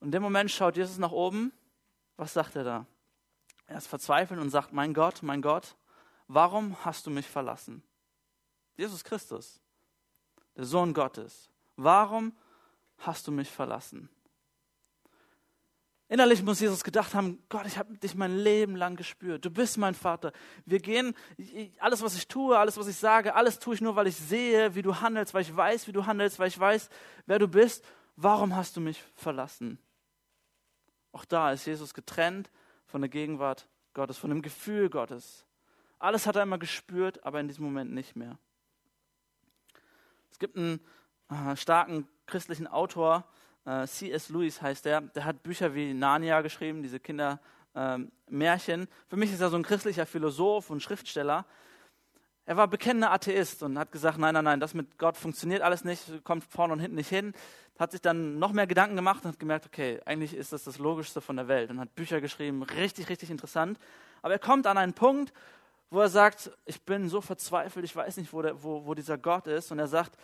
Und 0.00 0.08
in 0.08 0.12
dem 0.12 0.22
Moment 0.22 0.50
schaut 0.50 0.76
Jesus 0.76 0.98
nach 0.98 1.12
oben. 1.12 1.52
Was 2.16 2.32
sagt 2.32 2.56
er 2.56 2.64
da? 2.64 2.86
Er 3.66 3.78
ist 3.78 3.86
verzweifelt 3.86 4.40
und 4.40 4.50
sagt, 4.50 4.72
mein 4.72 4.94
Gott, 4.94 5.22
mein 5.22 5.42
Gott, 5.42 5.76
warum 6.28 6.76
hast 6.84 7.06
du 7.06 7.10
mich 7.10 7.26
verlassen? 7.26 7.82
Jesus 8.76 9.04
Christus, 9.04 9.60
der 10.56 10.64
Sohn 10.64 10.92
Gottes, 10.94 11.50
warum 11.76 12.36
hast 12.98 13.26
du 13.26 13.32
mich 13.32 13.50
verlassen? 13.50 14.08
Innerlich 16.08 16.42
muss 16.42 16.60
Jesus 16.60 16.84
gedacht 16.84 17.14
haben, 17.14 17.42
Gott, 17.48 17.66
ich 17.66 17.78
habe 17.78 17.96
dich 17.98 18.14
mein 18.14 18.36
Leben 18.36 18.76
lang 18.76 18.94
gespürt. 18.94 19.44
Du 19.44 19.50
bist 19.50 19.76
mein 19.76 19.94
Vater. 19.94 20.32
Wir 20.64 20.78
gehen, 20.78 21.14
alles, 21.80 22.00
was 22.00 22.14
ich 22.14 22.28
tue, 22.28 22.56
alles, 22.56 22.76
was 22.76 22.86
ich 22.86 22.96
sage, 22.96 23.34
alles 23.34 23.58
tue 23.58 23.74
ich 23.74 23.80
nur, 23.80 23.96
weil 23.96 24.06
ich 24.06 24.16
sehe, 24.16 24.76
wie 24.76 24.82
du 24.82 25.00
handelst, 25.00 25.34
weil 25.34 25.42
ich 25.42 25.54
weiß, 25.54 25.88
wie 25.88 25.92
du 25.92 26.06
handelst, 26.06 26.38
weil 26.38 26.48
ich 26.48 26.58
weiß, 26.58 26.88
wer 27.26 27.40
du 27.40 27.48
bist. 27.48 27.84
Warum 28.14 28.54
hast 28.54 28.76
du 28.76 28.80
mich 28.80 29.02
verlassen? 29.16 29.78
Auch 31.10 31.24
da 31.24 31.50
ist 31.50 31.66
Jesus 31.66 31.92
getrennt 31.92 32.50
von 32.86 33.00
der 33.00 33.10
Gegenwart 33.10 33.66
Gottes, 33.92 34.16
von 34.16 34.30
dem 34.30 34.42
Gefühl 34.42 34.88
Gottes. 34.88 35.44
Alles 35.98 36.26
hat 36.26 36.36
er 36.36 36.42
immer 36.44 36.58
gespürt, 36.58 37.24
aber 37.24 37.40
in 37.40 37.48
diesem 37.48 37.64
Moment 37.64 37.92
nicht 37.92 38.14
mehr. 38.14 38.38
Es 40.30 40.38
gibt 40.38 40.56
einen 40.56 40.80
äh, 41.30 41.56
starken 41.56 42.06
christlichen 42.26 42.66
Autor, 42.66 43.24
äh, 43.66 43.86
C.S. 43.86 44.28
Lewis 44.28 44.62
heißt 44.62 44.84
der, 44.84 45.00
der 45.00 45.24
hat 45.24 45.42
Bücher 45.42 45.74
wie 45.74 45.92
Narnia 45.92 46.40
geschrieben, 46.40 46.82
diese 46.82 47.00
Kindermärchen. 47.00 48.80
Ähm, 48.80 48.88
Für 49.08 49.16
mich 49.16 49.32
ist 49.32 49.40
er 49.40 49.50
so 49.50 49.56
ein 49.56 49.62
christlicher 49.62 50.06
Philosoph 50.06 50.70
und 50.70 50.82
Schriftsteller. 50.82 51.44
Er 52.48 52.56
war 52.56 52.68
bekennender 52.68 53.10
Atheist 53.10 53.64
und 53.64 53.76
hat 53.76 53.90
gesagt, 53.90 54.18
nein, 54.18 54.32
nein, 54.34 54.44
nein, 54.44 54.60
das 54.60 54.72
mit 54.72 54.98
Gott 54.98 55.16
funktioniert 55.16 55.62
alles 55.62 55.82
nicht, 55.82 56.22
kommt 56.22 56.44
vorne 56.44 56.72
und 56.72 56.78
hinten 56.78 56.94
nicht 56.94 57.08
hin. 57.08 57.34
Hat 57.76 57.90
sich 57.90 58.00
dann 58.00 58.38
noch 58.38 58.52
mehr 58.52 58.68
Gedanken 58.68 58.94
gemacht 58.94 59.24
und 59.24 59.32
hat 59.32 59.40
gemerkt, 59.40 59.66
okay, 59.66 60.00
eigentlich 60.04 60.32
ist 60.32 60.52
das 60.52 60.62
das 60.62 60.78
Logischste 60.78 61.20
von 61.20 61.34
der 61.34 61.48
Welt 61.48 61.70
und 61.70 61.80
hat 61.80 61.94
Bücher 61.96 62.20
geschrieben, 62.20 62.62
richtig, 62.62 63.08
richtig 63.08 63.30
interessant. 63.30 63.80
Aber 64.22 64.32
er 64.32 64.38
kommt 64.38 64.68
an 64.68 64.78
einen 64.78 64.94
Punkt, 64.94 65.32
wo 65.90 66.00
er 66.00 66.08
sagt, 66.08 66.52
ich 66.66 66.80
bin 66.82 67.08
so 67.08 67.20
verzweifelt, 67.20 67.84
ich 67.84 67.94
weiß 67.94 68.16
nicht, 68.16 68.32
wo, 68.32 68.42
der, 68.42 68.62
wo, 68.62 68.86
wo 68.86 68.94
dieser 68.94 69.18
Gott 69.18 69.48
ist. 69.48 69.72
Und 69.72 69.80
er 69.80 69.88
sagt, 69.88 70.16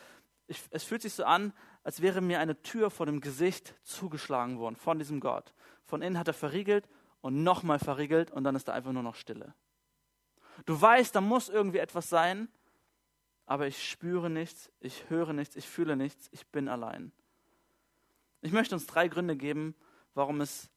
ich, 0.46 0.60
es 0.70 0.84
fühlt 0.84 1.02
sich 1.02 1.14
so 1.14 1.24
an, 1.24 1.52
als 1.82 2.00
wäre 2.00 2.20
mir 2.20 2.40
eine 2.40 2.60
Tür 2.62 2.90
vor 2.90 3.06
dem 3.06 3.20
Gesicht 3.20 3.74
zugeschlagen 3.82 4.58
worden 4.58 4.76
von 4.76 4.98
diesem 4.98 5.20
Gott. 5.20 5.52
Von 5.84 6.02
innen 6.02 6.18
hat 6.18 6.28
er 6.28 6.34
verriegelt 6.34 6.88
und 7.20 7.42
nochmal 7.42 7.78
verriegelt 7.78 8.30
und 8.30 8.44
dann 8.44 8.54
ist 8.54 8.68
da 8.68 8.72
einfach 8.72 8.92
nur 8.92 9.02
noch 9.02 9.14
Stille. 9.14 9.54
Du 10.66 10.80
weißt, 10.80 11.14
da 11.14 11.20
muss 11.20 11.48
irgendwie 11.48 11.78
etwas 11.78 12.08
sein, 12.08 12.48
aber 13.46 13.66
ich 13.66 13.88
spüre 13.88 14.30
nichts, 14.30 14.70
ich 14.80 15.10
höre 15.10 15.32
nichts, 15.32 15.56
ich 15.56 15.68
fühle 15.68 15.96
nichts, 15.96 16.28
ich 16.32 16.46
bin 16.46 16.68
allein. 16.68 17.12
Ich 18.40 18.52
möchte 18.52 18.74
uns 18.74 18.86
drei 18.86 19.08
Gründe 19.08 19.36
geben, 19.36 19.74
warum 20.14 20.40
es 20.40 20.70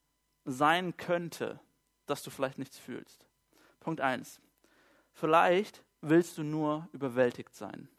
sein 0.45 0.97
könnte, 0.97 1.59
dass 2.05 2.23
du 2.23 2.29
vielleicht 2.29 2.59
nichts 2.59 2.77
fühlst. 2.77 3.27
Punkt 3.79 4.01
eins: 4.01 4.39
Vielleicht 5.13 5.83
willst 6.01 6.37
du 6.37 6.43
nur 6.43 6.87
überwältigt 6.91 7.55
sein. 7.55 7.89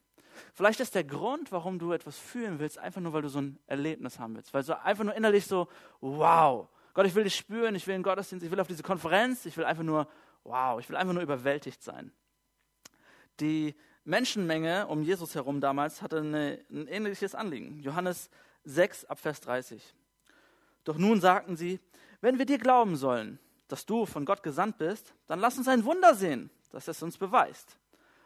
Vielleicht 0.54 0.80
ist 0.80 0.94
der 0.94 1.04
Grund, 1.04 1.52
warum 1.52 1.78
du 1.78 1.92
etwas 1.92 2.18
fühlen 2.18 2.58
willst, 2.58 2.78
einfach 2.78 3.00
nur, 3.00 3.12
weil 3.12 3.22
du 3.22 3.28
so 3.28 3.40
ein 3.40 3.58
Erlebnis 3.66 4.18
haben 4.18 4.36
willst. 4.36 4.52
Weil 4.54 4.62
so 4.62 4.74
einfach 4.74 5.04
nur 5.04 5.14
innerlich 5.14 5.46
so, 5.46 5.68
wow, 6.00 6.68
Gott, 6.94 7.06
ich 7.06 7.14
will 7.14 7.24
dich 7.24 7.36
spüren, 7.36 7.74
ich 7.74 7.86
will 7.86 7.94
in 7.94 8.02
Gottesdienst, 8.02 8.44
ich 8.44 8.50
will 8.50 8.60
auf 8.60 8.68
diese 8.68 8.82
Konferenz, 8.82 9.46
ich 9.46 9.56
will 9.56 9.64
einfach 9.64 9.82
nur, 9.82 10.08
wow, 10.44 10.80
ich 10.80 10.88
will 10.88 10.96
einfach 10.96 11.12
nur 11.12 11.22
überwältigt 11.22 11.82
sein. 11.82 12.12
Die 13.40 13.74
Menschenmenge 14.04 14.86
um 14.86 15.02
Jesus 15.02 15.34
herum 15.34 15.60
damals 15.60 16.00
hatte 16.00 16.18
eine, 16.18 16.64
ein 16.70 16.86
ähnliches 16.86 17.34
Anliegen. 17.34 17.80
Johannes 17.80 18.30
6 18.64 19.04
ab 19.06 19.18
Vers 19.18 19.40
30. 19.42 19.94
Doch 20.84 20.96
nun 20.96 21.20
sagten 21.20 21.56
sie, 21.56 21.80
wenn 22.20 22.38
wir 22.38 22.46
dir 22.46 22.58
glauben 22.58 22.96
sollen, 22.96 23.38
dass 23.68 23.84
du 23.84 24.06
von 24.06 24.24
Gott 24.24 24.42
gesandt 24.42 24.78
bist, 24.78 25.14
dann 25.26 25.40
lass 25.40 25.58
uns 25.58 25.68
ein 25.68 25.84
Wunder 25.84 26.14
sehen, 26.14 26.50
das 26.70 26.88
es 26.88 27.02
uns 27.02 27.18
beweist. 27.18 27.78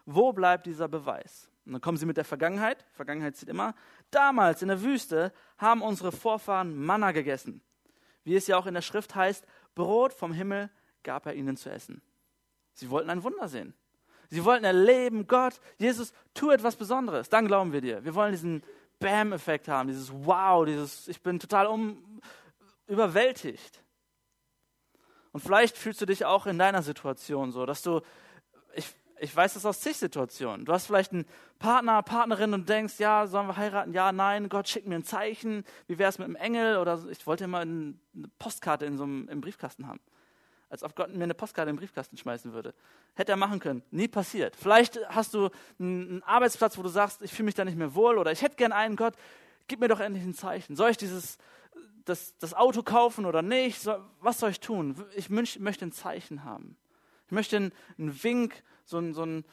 Wo 0.07 0.33
bleibt 0.33 0.67
dieser 0.67 0.89
Beweis? 0.89 1.50
Und 1.67 1.73
dann 1.73 1.81
kommen 1.81 1.99
sie 1.99 2.07
mit 2.07 2.17
der 2.17 2.25
Vergangenheit. 2.25 2.85
Vergangenheit 2.93 3.37
sieht 3.37 3.49
immer. 3.49 3.75
Damals 4.11 4.63
in 4.63 4.69
der 4.69 4.83
Wüste 4.83 5.33
haben 5.59 5.83
unsere 5.83 6.13
Vorfahren 6.13 6.77
Manna 6.77 7.13
gegessen. 7.13 7.63
Wie 8.25 8.35
es 8.35 8.47
ja 8.47 8.57
auch 8.57 8.67
in 8.67 8.75
der 8.75 8.83
Schrift 8.83 9.15
heißt, 9.15 9.47
Brot 9.75 10.13
vom 10.13 10.33
Himmel 10.33 10.71
gab 11.03 11.27
er 11.27 11.35
ihnen 11.35 11.57
zu 11.57 11.71
essen. 11.71 12.03
Sie 12.73 12.91
wollten 12.91 13.11
ein 13.11 13.23
Wunder 13.23 13.49
sehen. 13.49 13.75
Sie 14.29 14.45
wollten 14.45 14.65
erleben, 14.65 15.27
Gott, 15.27 15.61
Jesus, 15.79 16.13
tu 16.35 16.51
etwas 16.51 16.77
Besonderes. 16.77 17.29
Dann 17.29 17.47
glauben 17.47 17.73
wir 17.73 17.81
dir. 17.81 18.05
Wir 18.05 18.15
wollen 18.15 18.33
diesen 18.33 18.63
Bam-Effekt 19.01 19.67
haben, 19.67 19.89
dieses 19.89 20.13
Wow, 20.13 20.65
dieses 20.65 21.09
Ich 21.09 21.23
bin 21.23 21.41
total 21.41 21.67
um, 21.67 22.21
überwältigt. 22.87 23.83
Und 25.33 25.41
vielleicht 25.41 25.77
fühlst 25.77 26.01
du 26.01 26.07
dich 26.07 26.25
auch 26.25 26.47
in 26.47 26.59
deiner 26.59 26.83
Situation 26.83 27.53
so, 27.53 27.67
dass 27.67 27.83
du, 27.83 28.01
ich, 28.75 28.95
ich 29.21 29.37
weiß 29.37 29.55
das 29.55 29.67
aus 29.67 29.81
zig 29.81 29.97
Situationen. 29.97 30.65
Du 30.65 30.73
hast 30.73 30.87
vielleicht 30.87 31.13
einen 31.13 31.27
Partner, 31.59 32.03
Partnerin 32.03 32.55
und 32.55 32.69
denkst, 32.69 32.95
ja, 32.99 33.27
sollen 33.27 33.47
wir 33.49 33.57
heiraten? 33.57 33.93
Ja, 33.93 34.13
nein, 34.13 34.49
Gott 34.49 34.69
schickt 34.69 34.87
mir 34.87 34.95
ein 34.95 35.05
Zeichen. 35.05 35.65
Wie 35.87 35.99
wäre 35.99 36.09
es 36.09 36.19
mit 36.19 36.25
einem 36.25 36.37
Engel? 36.37 36.79
Oder 36.79 36.99
ich 37.11 37.27
wollte 37.27 37.45
immer 37.45 37.59
eine 37.59 37.95
Postkarte 38.39 38.87
in 38.87 38.97
so 38.97 39.05
einem, 39.05 39.29
im 39.29 39.43
Briefkasten 39.43 39.87
haben. 39.87 40.01
Als 40.71 40.83
ob 40.83 40.97
Gott 40.97 41.15
mir 41.15 41.25
eine 41.25 41.35
Postkarte 41.35 41.71
im 41.71 41.77
Briefkasten 41.77 42.17
schmeißen 42.17 42.55
würde. 42.55 42.75
Hätte 43.15 43.33
er 43.33 43.37
machen 43.37 43.61
können. 43.61 43.83
Nie 43.91 44.09
passiert. 44.09 44.57
Vielleicht 44.57 44.99
hast 45.09 45.35
du 45.35 45.51
einen 45.79 46.23
Arbeitsplatz, 46.23 46.79
wo 46.79 46.83
du 46.83 46.89
sagst, 46.89 47.21
ich 47.23 47.33
fühle 47.33 47.47
mich 47.47 47.55
da 47.55 47.65
nicht 47.65 47.77
mehr 47.77 47.95
wohl 47.95 48.17
oder 48.17 48.33
ich 48.33 48.41
hätte 48.41 48.57
gern 48.57 48.73
einen 48.73 48.97
Gott. 48.97 49.15
Gib 49.69 49.81
mir 49.81 49.89
doch 49.89 50.01
endlich 50.01 50.25
ein 50.25 50.35
Zeichen. 50.35 50.77
Soll 50.77 50.91
ich 50.91 50.97
dieses, 50.97 51.37
das, 52.07 52.39
das 52.39 52.55
Auto 52.55 52.83
kaufen 52.83 53.27
oder 53.27 53.43
nicht? 53.43 53.87
Was 54.21 54.39
soll 54.39 54.51
ich 54.51 54.61
tun? 54.61 55.05
Ich 55.15 55.29
möchte 55.29 55.85
ein 55.85 55.93
Zeichen 55.93 56.45
haben. 56.45 56.77
Ich 57.31 57.33
möchte 57.33 57.59
einen, 57.59 57.73
einen 57.97 58.25
Wink, 58.25 58.61
so 58.85 58.99
ein, 58.99 59.15
so 59.15 59.23
ein, 59.23 59.45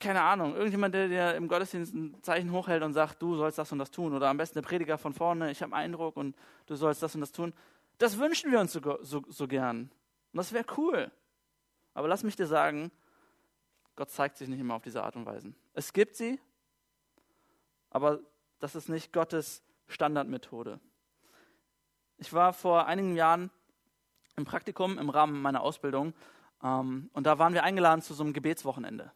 keine 0.00 0.20
Ahnung, 0.20 0.56
irgendjemand, 0.56 0.96
der 0.96 1.06
dir 1.06 1.36
im 1.36 1.46
Gottesdienst 1.46 1.94
ein 1.94 2.20
Zeichen 2.24 2.50
hochhält 2.50 2.82
und 2.82 2.92
sagt, 2.92 3.22
du 3.22 3.36
sollst 3.36 3.56
das 3.56 3.70
und 3.70 3.78
das 3.78 3.92
tun. 3.92 4.12
Oder 4.14 4.28
am 4.28 4.36
besten 4.36 4.54
der 4.54 4.68
Prediger 4.68 4.98
von 4.98 5.12
vorne, 5.12 5.52
ich 5.52 5.62
habe 5.62 5.72
einen 5.76 5.92
Eindruck 5.92 6.16
und 6.16 6.34
du 6.66 6.74
sollst 6.74 7.00
das 7.00 7.14
und 7.14 7.20
das 7.20 7.30
tun. 7.30 7.54
Das 7.98 8.18
wünschen 8.18 8.50
wir 8.50 8.58
uns 8.58 8.72
so, 8.72 8.80
so, 9.02 9.22
so 9.28 9.46
gern. 9.46 9.92
Und 10.32 10.36
das 10.38 10.52
wäre 10.52 10.64
cool. 10.76 11.08
Aber 11.94 12.08
lass 12.08 12.24
mich 12.24 12.34
dir 12.34 12.48
sagen, 12.48 12.90
Gott 13.94 14.10
zeigt 14.10 14.38
sich 14.38 14.48
nicht 14.48 14.58
immer 14.58 14.74
auf 14.74 14.82
diese 14.82 15.04
Art 15.04 15.14
und 15.14 15.24
Weise. 15.24 15.54
Es 15.74 15.92
gibt 15.92 16.16
sie, 16.16 16.40
aber 17.90 18.18
das 18.58 18.74
ist 18.74 18.88
nicht 18.88 19.12
Gottes 19.12 19.62
Standardmethode. 19.86 20.80
Ich 22.16 22.32
war 22.32 22.52
vor 22.52 22.86
einigen 22.86 23.14
Jahren 23.14 23.52
im 24.34 24.44
Praktikum 24.44 24.98
im 24.98 25.10
Rahmen 25.10 25.40
meiner 25.40 25.60
Ausbildung 25.60 26.12
ähm, 26.62 27.10
und 27.12 27.26
da 27.26 27.38
waren 27.38 27.54
wir 27.54 27.64
eingeladen 27.64 28.02
zu 28.02 28.14
so 28.14 28.22
einem 28.22 28.32
Gebetswochenende. 28.32 29.12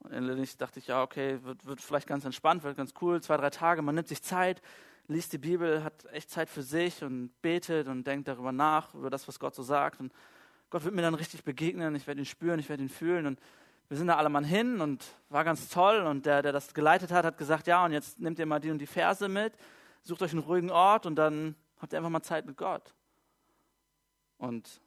Und 0.00 0.38
ich 0.38 0.56
dachte 0.56 0.78
ich, 0.78 0.88
ja, 0.88 1.02
okay, 1.02 1.42
wird, 1.42 1.64
wird 1.64 1.80
vielleicht 1.80 2.06
ganz 2.06 2.24
entspannt, 2.24 2.62
wird 2.62 2.76
ganz 2.76 2.92
cool, 3.00 3.22
zwei, 3.22 3.36
drei 3.38 3.50
Tage, 3.50 3.80
man 3.80 3.94
nimmt 3.94 4.08
sich 4.08 4.22
Zeit, 4.22 4.60
liest 5.08 5.32
die 5.32 5.38
Bibel, 5.38 5.82
hat 5.82 6.04
echt 6.12 6.30
Zeit 6.30 6.48
für 6.48 6.62
sich 6.62 7.02
und 7.02 7.30
betet 7.40 7.88
und 7.88 8.06
denkt 8.06 8.28
darüber 8.28 8.52
nach, 8.52 8.94
über 8.94 9.10
das, 9.10 9.26
was 9.28 9.38
Gott 9.38 9.54
so 9.54 9.62
sagt. 9.62 10.00
Und 10.00 10.12
Gott 10.70 10.84
wird 10.84 10.94
mir 10.94 11.02
dann 11.02 11.14
richtig 11.14 11.44
begegnen, 11.44 11.94
ich 11.94 12.06
werde 12.06 12.20
ihn 12.20 12.26
spüren, 12.26 12.58
ich 12.58 12.68
werde 12.68 12.82
ihn 12.82 12.88
fühlen. 12.88 13.26
Und 13.26 13.38
wir 13.88 13.96
sind 13.96 14.06
da 14.06 14.16
alle 14.16 14.28
mal 14.28 14.44
hin 14.44 14.80
und 14.80 15.04
war 15.28 15.44
ganz 15.44 15.68
toll. 15.68 16.00
Und 16.00 16.26
der, 16.26 16.42
der 16.42 16.52
das 16.52 16.74
geleitet 16.74 17.12
hat, 17.12 17.24
hat 17.24 17.38
gesagt, 17.38 17.66
ja, 17.66 17.84
und 17.84 17.92
jetzt 17.92 18.18
nehmt 18.18 18.38
ihr 18.38 18.46
mal 18.46 18.60
die 18.60 18.70
und 18.70 18.78
die 18.78 18.86
Verse 18.86 19.28
mit, 19.28 19.54
sucht 20.02 20.22
euch 20.22 20.32
einen 20.32 20.42
ruhigen 20.42 20.70
Ort 20.70 21.06
und 21.06 21.16
dann 21.16 21.54
habt 21.80 21.92
ihr 21.92 21.98
einfach 21.98 22.10
mal 22.10 22.22
Zeit 22.22 22.46
mit 22.46 22.56
Gott. 22.56 22.94
Und 24.38 24.80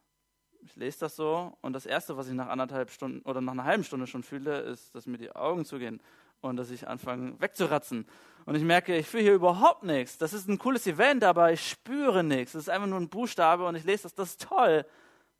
ich 0.61 0.75
lese 0.75 0.99
das 1.01 1.15
so 1.15 1.57
und 1.61 1.73
das 1.73 1.85
Erste, 1.85 2.17
was 2.17 2.27
ich 2.27 2.33
nach 2.33 2.47
anderthalb 2.47 2.91
Stunden 2.91 3.21
oder 3.27 3.41
nach 3.41 3.53
einer 3.53 3.63
halben 3.65 3.83
Stunde 3.83 4.07
schon 4.07 4.23
fühle, 4.23 4.59
ist, 4.59 4.93
dass 4.95 5.05
mir 5.05 5.17
die 5.17 5.31
Augen 5.35 5.65
zugehen 5.65 6.01
und 6.41 6.57
dass 6.57 6.69
ich 6.69 6.87
anfange 6.87 7.39
wegzuratzen. 7.39 8.07
Und 8.45 8.55
ich 8.55 8.63
merke, 8.63 8.95
ich 8.95 9.07
fühle 9.07 9.23
hier 9.23 9.33
überhaupt 9.33 9.83
nichts. 9.83 10.17
Das 10.17 10.33
ist 10.33 10.47
ein 10.47 10.57
cooles 10.57 10.87
Event, 10.87 11.23
aber 11.23 11.51
ich 11.51 11.67
spüre 11.67 12.23
nichts. 12.23 12.53
Das 12.53 12.63
ist 12.63 12.69
einfach 12.69 12.87
nur 12.87 12.99
ein 12.99 13.09
Buchstabe 13.09 13.65
und 13.65 13.75
ich 13.75 13.83
lese 13.83 14.03
das, 14.03 14.15
das 14.15 14.29
ist 14.31 14.41
toll, 14.41 14.85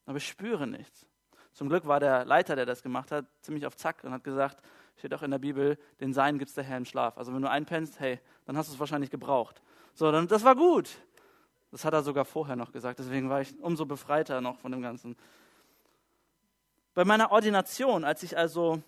aber 0.06 0.18
ich 0.18 0.28
spüre 0.28 0.68
nichts. 0.68 1.06
Zum 1.54 1.70
Glück 1.70 1.88
war 1.88 2.00
der 2.00 2.26
Leiter, 2.26 2.56
der 2.56 2.66
das 2.66 2.84
gemacht 2.84 3.12
hat, 3.12 3.26
ziemlich 3.42 3.66
auf 3.66 3.76
Zack 3.76 4.04
und 4.04 4.12
hat 4.12 4.24
gesagt, 4.24 4.62
steht 4.98 5.14
auch 5.14 5.24
in 5.24 5.32
der 5.32 5.40
Bibel, 5.40 5.78
den 6.00 6.14
Sein 6.14 6.38
gibt 6.38 6.50
es 6.50 6.56
der 6.56 6.64
Herr 6.64 6.78
im 6.78 6.86
Schlaf. 6.86 7.18
Also 7.18 7.34
wenn 7.34 7.42
du 7.42 7.50
einpennst, 7.50 8.00
hey, 8.00 8.20
dann 8.46 8.58
hast 8.58 8.70
du 8.70 8.74
es 8.74 8.80
wahrscheinlich 8.80 9.10
gebraucht. 9.10 9.62
So, 9.94 10.12
dann, 10.12 10.28
das 10.28 10.44
war 10.44 10.56
gut. 10.56 10.90
Das 11.72 11.84
hat 11.84 11.94
er 11.94 12.04
sogar 12.04 12.26
vorher 12.26 12.56
noch 12.56 12.72
gesagt, 12.72 13.00
deswegen 13.00 13.30
war 13.30 13.42
ich 13.42 13.60
umso 13.60 13.86
befreiter 13.86 14.42
noch 14.42 14.58
von 14.58 14.72
dem 14.72 14.82
Ganzen. 14.82 15.18
Bei 16.94 17.04
meiner 17.06 17.32
Ordination, 17.32 18.04
als 18.04 18.24
ich 18.24 18.38
also 18.38 18.82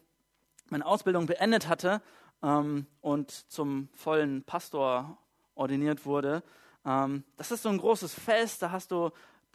meine 0.69 0.85
Ausbildung 0.85 1.25
beendet 1.25 1.67
hatte 1.67 2.01
ähm, 2.41 2.87
und 3.01 3.31
zum 3.51 3.89
vollen 3.93 4.43
Pastor 4.43 5.17
ordiniert 5.55 6.05
wurde, 6.05 6.41
ähm, 6.85 7.23
das 7.37 7.51
ist 7.51 7.63
so 7.63 7.69
ein 7.69 7.77
großes 7.77 8.13
Fest, 8.13 8.61
da 8.61 8.71
hast 8.71 8.91
du, 8.91 9.11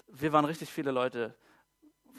wir 0.09 0.33
waren 0.33 0.45
richtig 0.45 0.71
viele 0.71 0.91
Leute, 0.91 1.35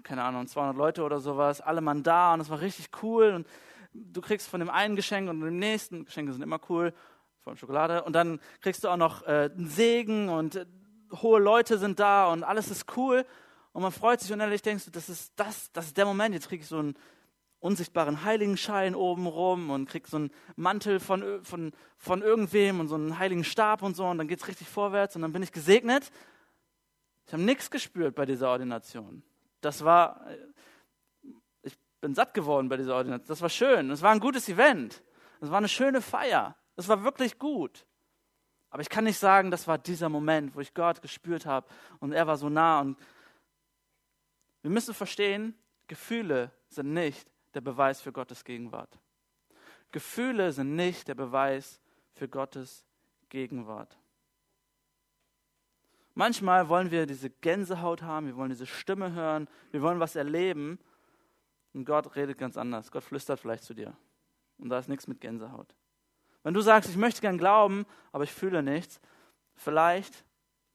keine 0.03 0.23
Ahnung, 0.23 0.47
200 0.47 0.75
Leute 0.75 1.03
oder 1.03 1.19
sowas, 1.19 1.61
alle 1.61 1.81
Mann 1.81 2.03
da 2.03 2.33
und 2.33 2.41
es 2.41 2.49
war 2.49 2.61
richtig 2.61 2.89
cool 3.03 3.31
und 3.33 3.47
du 3.93 4.21
kriegst 4.21 4.47
von 4.47 4.59
dem 4.59 4.69
einen 4.69 4.95
Geschenk 4.95 5.29
und 5.29 5.39
dem 5.39 5.59
nächsten, 5.59 6.05
Geschenke 6.05 6.33
sind 6.33 6.41
immer 6.41 6.59
cool, 6.69 6.93
vor 7.43 7.51
allem 7.51 7.57
Schokolade, 7.57 8.03
und 8.03 8.13
dann 8.13 8.39
kriegst 8.61 8.83
du 8.83 8.89
auch 8.89 8.97
noch 8.97 9.21
äh, 9.27 9.51
einen 9.55 9.69
Segen 9.69 10.29
und 10.29 10.55
äh, 10.55 10.65
hohe 11.21 11.39
Leute 11.39 11.77
sind 11.77 11.99
da 11.99 12.31
und 12.31 12.43
alles 12.43 12.69
ist 12.69 12.97
cool 12.97 13.25
und 13.73 13.81
man 13.81 13.91
freut 13.91 14.21
sich 14.21 14.31
und 14.31 14.39
ehrlich 14.39 14.61
denkst 14.61 14.85
du, 14.85 14.91
das 14.91 15.09
ist 15.09 15.33
das, 15.35 15.71
das 15.73 15.87
ist 15.87 15.97
der 15.97 16.05
Moment, 16.05 16.33
jetzt 16.33 16.47
kriege 16.47 16.61
ich 16.61 16.67
so 16.67 16.77
einen 16.77 16.95
unsichtbaren 17.59 18.23
Heiligenschein 18.23 18.93
oben 18.93 19.25
rum 19.25 19.71
und 19.71 19.89
krieg 19.89 20.07
so 20.07 20.17
einen 20.17 20.31
Mantel 20.55 20.99
von, 20.99 21.43
von, 21.43 21.71
von 21.97 22.21
irgendwem 22.21 22.79
und 22.79 22.87
so 22.87 22.95
einen 22.95 23.17
heiligen 23.17 23.43
Stab 23.43 23.81
und 23.81 23.95
so 23.95 24.05
und 24.05 24.17
dann 24.17 24.27
geht 24.27 24.39
es 24.39 24.47
richtig 24.47 24.69
vorwärts 24.69 25.15
und 25.15 25.23
dann 25.23 25.33
bin 25.33 25.41
ich 25.41 25.51
gesegnet. 25.51 26.11
Ich 27.25 27.33
habe 27.33 27.41
nichts 27.41 27.71
gespürt 27.71 28.13
bei 28.15 28.25
dieser 28.25 28.49
Ordination. 28.49 29.23
Das 29.61 29.83
war, 29.83 30.27
ich 31.63 31.75
bin 32.01 32.13
satt 32.13 32.35
geworden 32.35 32.69
bei 32.69 32.77
dieser 32.77 32.95
Ordination. 32.95 33.27
Das 33.27 33.41
war 33.41 33.49
schön. 33.49 33.89
Es 33.89 34.03
war 34.03 34.11
ein 34.11 34.19
gutes 34.19 34.47
Event. 34.47 35.03
Es 35.41 35.49
war 35.49 35.57
eine 35.57 35.67
schöne 35.67 36.01
Feier. 36.01 36.55
Es 36.75 36.87
war 36.87 37.03
wirklich 37.03 37.39
gut. 37.39 37.87
Aber 38.75 38.81
ich 38.81 38.89
kann 38.89 39.05
nicht 39.05 39.19
sagen, 39.19 39.51
das 39.51 39.69
war 39.69 39.77
dieser 39.77 40.09
Moment, 40.09 40.53
wo 40.53 40.59
ich 40.59 40.73
Gott 40.73 41.01
gespürt 41.01 41.45
habe 41.45 41.65
und 42.01 42.11
er 42.11 42.27
war 42.27 42.35
so 42.35 42.49
nah. 42.49 42.81
Und 42.81 42.97
wir 44.63 44.69
müssen 44.69 44.93
verstehen, 44.93 45.57
Gefühle 45.87 46.51
sind 46.67 46.91
nicht 46.91 47.31
der 47.53 47.61
Beweis 47.61 48.01
für 48.01 48.11
Gottes 48.11 48.43
Gegenwart. 48.43 48.99
Gefühle 49.93 50.51
sind 50.51 50.75
nicht 50.75 51.07
der 51.07 51.15
Beweis 51.15 51.79
für 52.15 52.27
Gottes 52.27 52.85
Gegenwart. 53.29 53.97
Manchmal 56.13 56.67
wollen 56.67 56.91
wir 56.91 57.05
diese 57.05 57.29
Gänsehaut 57.29 58.01
haben, 58.01 58.27
wir 58.27 58.35
wollen 58.35 58.49
diese 58.49 58.67
Stimme 58.67 59.13
hören, 59.13 59.47
wir 59.71 59.83
wollen 59.83 60.01
was 60.01 60.17
erleben 60.17 60.79
und 61.71 61.85
Gott 61.85 62.13
redet 62.17 62.37
ganz 62.37 62.57
anders. 62.57 62.91
Gott 62.91 63.05
flüstert 63.05 63.39
vielleicht 63.39 63.63
zu 63.63 63.73
dir 63.73 63.95
und 64.57 64.67
da 64.67 64.79
ist 64.79 64.89
nichts 64.89 65.07
mit 65.07 65.21
Gänsehaut. 65.21 65.73
Wenn 66.45 66.53
du 66.53 66.61
sagst, 66.61 66.91
ich 66.91 66.95
möchte 66.95 67.21
gern 67.21 67.39
glauben, 67.39 67.87
aber 68.11 68.23
ich 68.23 68.31
fühle 68.31 68.61
nichts, 68.61 69.01
vielleicht 69.55 70.23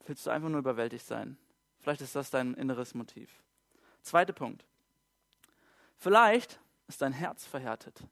willst 0.04 0.26
du 0.26 0.30
einfach 0.30 0.48
nur 0.48 0.58
überwältigt 0.58 1.06
sein. 1.06 1.38
Vielleicht 1.78 2.00
ist 2.00 2.16
das 2.16 2.28
dein 2.28 2.54
inneres 2.54 2.92
Motiv. 2.92 3.30
Zweiter 4.02 4.32
Punkt. 4.32 4.64
Vielleicht 5.96 6.58
ist 6.88 7.02
dein 7.02 7.12
Herz 7.12 7.46
verhärtet. 7.46 8.02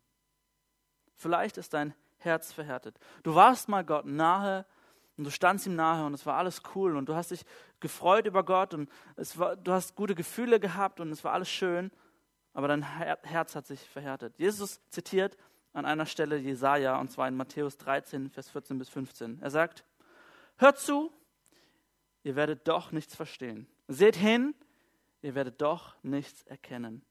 Vielleicht 1.16 1.58
ist 1.58 1.74
dein 1.74 1.94
Herz 2.18 2.52
verhärtet. 2.52 2.96
Du 3.24 3.34
warst 3.34 3.68
mal 3.68 3.84
Gott 3.84 4.06
nahe 4.06 4.64
und 5.16 5.24
du 5.24 5.30
standst 5.32 5.66
ihm 5.66 5.74
nahe 5.74 6.06
und 6.06 6.14
es 6.14 6.26
war 6.26 6.36
alles 6.36 6.62
cool 6.76 6.96
und 6.96 7.08
du 7.08 7.16
hast 7.16 7.32
dich 7.32 7.44
gefreut 7.80 8.26
über 8.26 8.44
Gott 8.44 8.72
und 8.72 8.88
war, 9.34 9.56
du 9.56 9.72
hast 9.72 9.96
gute 9.96 10.14
Gefühle 10.14 10.60
gehabt 10.60 11.00
und 11.00 11.10
es 11.10 11.24
war 11.24 11.32
alles 11.32 11.50
schön, 11.50 11.90
aber 12.52 12.68
dein 12.68 12.82
Herz 12.84 13.56
hat 13.56 13.66
sich 13.66 13.80
verhärtet. 13.80 14.38
Jesus 14.38 14.80
zitiert 14.90 15.36
an 15.72 15.84
einer 15.84 16.06
Stelle 16.06 16.36
Jesaja, 16.36 16.98
und 17.00 17.10
zwar 17.10 17.28
in 17.28 17.36
Matthäus 17.36 17.76
13, 17.78 18.30
Vers 18.30 18.48
14 18.50 18.78
bis 18.78 18.88
15. 18.88 19.40
Er 19.40 19.50
sagt: 19.50 19.84
Hört 20.56 20.78
zu, 20.78 21.12
ihr 22.22 22.36
werdet 22.36 22.66
doch 22.68 22.92
nichts 22.92 23.14
verstehen. 23.14 23.66
Seht 23.86 24.16
hin, 24.16 24.54
ihr 25.22 25.34
werdet 25.34 25.60
doch 25.60 25.96
nichts 26.02 26.42
erkennen. 26.44 27.04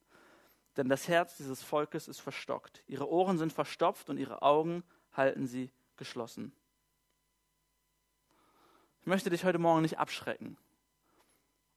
Denn 0.75 0.89
das 0.89 1.07
Herz 1.07 1.37
dieses 1.37 1.63
Volkes 1.63 2.07
ist 2.07 2.19
verstockt. 2.19 2.83
Ihre 2.87 3.09
Ohren 3.09 3.37
sind 3.37 3.51
verstopft 3.51 4.09
und 4.09 4.17
ihre 4.17 4.43
Augen 4.43 4.83
halten 5.13 5.47
sie 5.47 5.71
geschlossen. 5.95 6.53
Ich 9.01 9.07
möchte 9.07 9.29
dich 9.29 9.43
heute 9.43 9.57
Morgen 9.57 9.81
nicht 9.81 9.97
abschrecken 9.97 10.57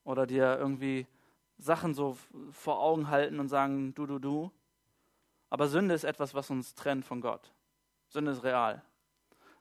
oder 0.04 0.26
dir 0.26 0.58
irgendwie 0.58 1.06
Sachen 1.56 1.94
so 1.94 2.18
vor 2.52 2.80
Augen 2.80 3.08
halten 3.08 3.38
und 3.38 3.48
sagen, 3.48 3.94
du, 3.94 4.06
du, 4.06 4.18
du, 4.18 4.50
aber 5.50 5.66
Sünde 5.68 5.94
ist 5.94 6.04
etwas, 6.04 6.32
was 6.32 6.48
uns 6.48 6.74
trennt 6.74 7.04
von 7.04 7.20
Gott. 7.20 7.52
Sünde 8.08 8.30
ist 8.30 8.44
real. 8.44 8.82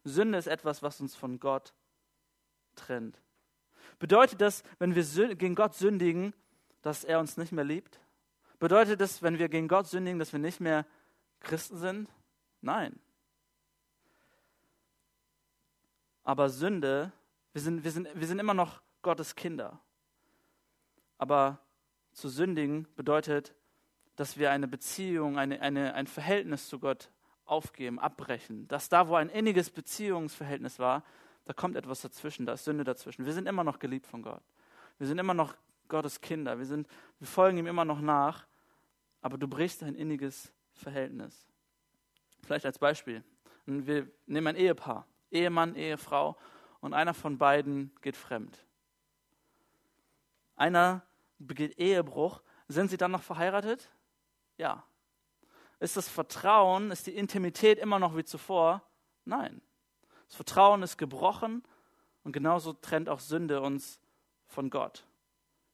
Sünde 0.03 0.37
ist 0.37 0.47
etwas, 0.47 0.81
was 0.81 1.01
uns 1.01 1.15
von 1.15 1.39
Gott 1.39 1.73
trennt. 2.75 3.19
Bedeutet 3.97 4.39
das, 4.39 4.63
wenn 4.77 4.95
wir 4.95 5.03
gegen 5.35 5.55
Gott 5.55 5.75
sündigen, 5.75 6.33
dass 6.81 7.03
er 7.03 7.19
uns 7.19 7.37
nicht 7.37 7.51
mehr 7.51 7.65
liebt? 7.65 7.99
Bedeutet 8.59 9.01
es, 9.01 9.21
wenn 9.21 9.39
wir 9.39 9.49
gegen 9.49 9.67
Gott 9.67 9.87
sündigen, 9.87 10.19
dass 10.19 10.31
wir 10.31 10.39
nicht 10.39 10.59
mehr 10.59 10.85
Christen 11.39 11.77
sind? 11.77 12.09
Nein. 12.61 12.99
Aber 16.23 16.49
Sünde, 16.49 17.11
wir 17.53 17.61
sind, 17.61 17.83
wir 17.83 17.91
sind, 17.91 18.07
wir 18.13 18.27
sind 18.27 18.39
immer 18.39 18.53
noch 18.53 18.81
Gottes 19.01 19.35
Kinder. 19.35 19.79
Aber 21.17 21.59
zu 22.11 22.29
sündigen 22.29 22.87
bedeutet, 22.95 23.55
dass 24.19 24.37
wir 24.37 24.51
eine 24.51 24.67
Beziehung, 24.67 25.37
eine, 25.37 25.61
eine, 25.61 25.93
ein 25.93 26.05
Verhältnis 26.05 26.67
zu 26.67 26.77
Gott 26.77 27.09
aufgeben, 27.45 27.99
abbrechen. 27.99 28.67
Dass 28.67 28.89
da, 28.89 29.07
wo 29.07 29.15
ein 29.15 29.29
inniges 29.29 29.69
Beziehungsverhältnis 29.69 30.77
war, 30.77 31.03
da 31.45 31.53
kommt 31.53 31.77
etwas 31.77 32.01
dazwischen, 32.01 32.45
da 32.45 32.51
ist 32.53 32.65
Sünde 32.65 32.83
dazwischen. 32.83 33.25
Wir 33.25 33.31
sind 33.31 33.47
immer 33.47 33.63
noch 33.63 33.79
geliebt 33.79 34.05
von 34.05 34.21
Gott. 34.21 34.43
Wir 34.97 35.07
sind 35.07 35.19
immer 35.19 35.33
noch 35.33 35.55
Gottes 35.87 36.19
Kinder. 36.19 36.57
Wir, 36.57 36.65
sind, 36.65 36.85
wir 37.19 37.27
folgen 37.27 37.57
ihm 37.59 37.67
immer 37.67 37.85
noch 37.85 38.01
nach, 38.01 38.45
aber 39.21 39.37
du 39.37 39.47
brichst 39.47 39.83
ein 39.83 39.95
inniges 39.95 40.51
Verhältnis. 40.73 41.47
Vielleicht 42.43 42.65
als 42.65 42.77
Beispiel. 42.77 43.23
Wir 43.65 44.11
nehmen 44.25 44.47
ein 44.47 44.55
Ehepaar, 44.57 45.07
Ehemann, 45.31 45.75
Ehefrau, 45.75 46.35
und 46.81 46.93
einer 46.93 47.13
von 47.13 47.37
beiden 47.37 47.93
geht 48.01 48.17
fremd. 48.17 48.65
Einer 50.57 51.03
begeht 51.37 51.77
Ehebruch. 51.77 52.41
Sind 52.67 52.89
sie 52.89 52.97
dann 52.97 53.11
noch 53.11 53.23
verheiratet? 53.23 53.89
Ja. 54.59 54.83
Ist 55.79 55.97
das 55.97 56.09
Vertrauen, 56.09 56.91
ist 56.91 57.07
die 57.07 57.15
Intimität 57.15 57.79
immer 57.79 57.97
noch 57.97 58.15
wie 58.17 58.25
zuvor? 58.25 58.83
Nein. 59.25 59.61
Das 60.27 60.35
Vertrauen 60.35 60.83
ist 60.83 60.97
gebrochen 60.97 61.63
und 62.23 62.33
genauso 62.33 62.73
trennt 62.73 63.09
auch 63.09 63.21
Sünde 63.21 63.61
uns 63.61 63.99
von 64.45 64.69
Gott. 64.69 65.05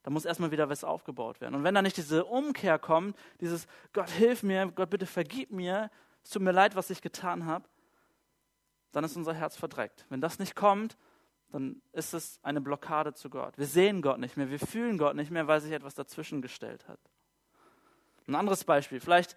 Da 0.04 0.12
muss 0.12 0.24
erstmal 0.24 0.52
wieder 0.52 0.70
was 0.70 0.84
aufgebaut 0.84 1.42
werden. 1.42 1.56
Und 1.56 1.64
wenn 1.64 1.74
da 1.74 1.82
nicht 1.82 1.98
diese 1.98 2.26
Umkehr 2.26 2.78
kommt, 2.78 3.18
dieses 3.42 3.66
Gott 3.92 4.10
hilf 4.12 4.44
mir, 4.44 4.68
Gott 4.68 4.92
bitte 4.92 5.08
vergib 5.08 5.52
mir, 5.52 5.90
es 6.24 6.30
tut 6.30 6.44
mir 6.44 6.52
leid, 6.52 6.76
was 6.76 6.92
ich 6.92 7.02
getan 7.02 7.46
habe, 7.48 7.68
dann 8.92 9.04
ist 9.04 9.18
unser 9.18 9.34
Herz 9.34 9.58
verdreckt. 9.58 10.06
Wenn 10.10 10.22
das 10.22 10.38
nicht 10.38 10.56
kommt, 10.56 10.96
dann 11.52 11.82
ist 11.92 12.14
es 12.14 12.40
eine 12.44 12.62
Blockade 12.62 13.14
zu 13.14 13.32
Gott. 13.32 13.58
Wir 13.58 13.66
sehen 13.66 14.04
Gott 14.04 14.20
nicht 14.20 14.38
mehr, 14.38 14.52
wir 14.52 14.60
fühlen 14.60 15.00
Gott 15.00 15.16
nicht 15.16 15.32
mehr, 15.32 15.48
weil 15.48 15.60
sich 15.60 15.72
etwas 15.72 15.96
dazwischen 15.96 16.44
gestellt 16.44 16.88
hat. 16.88 17.00
Ein 18.28 18.36
anderes 18.36 18.64
Beispiel, 18.64 19.00
vielleicht 19.00 19.36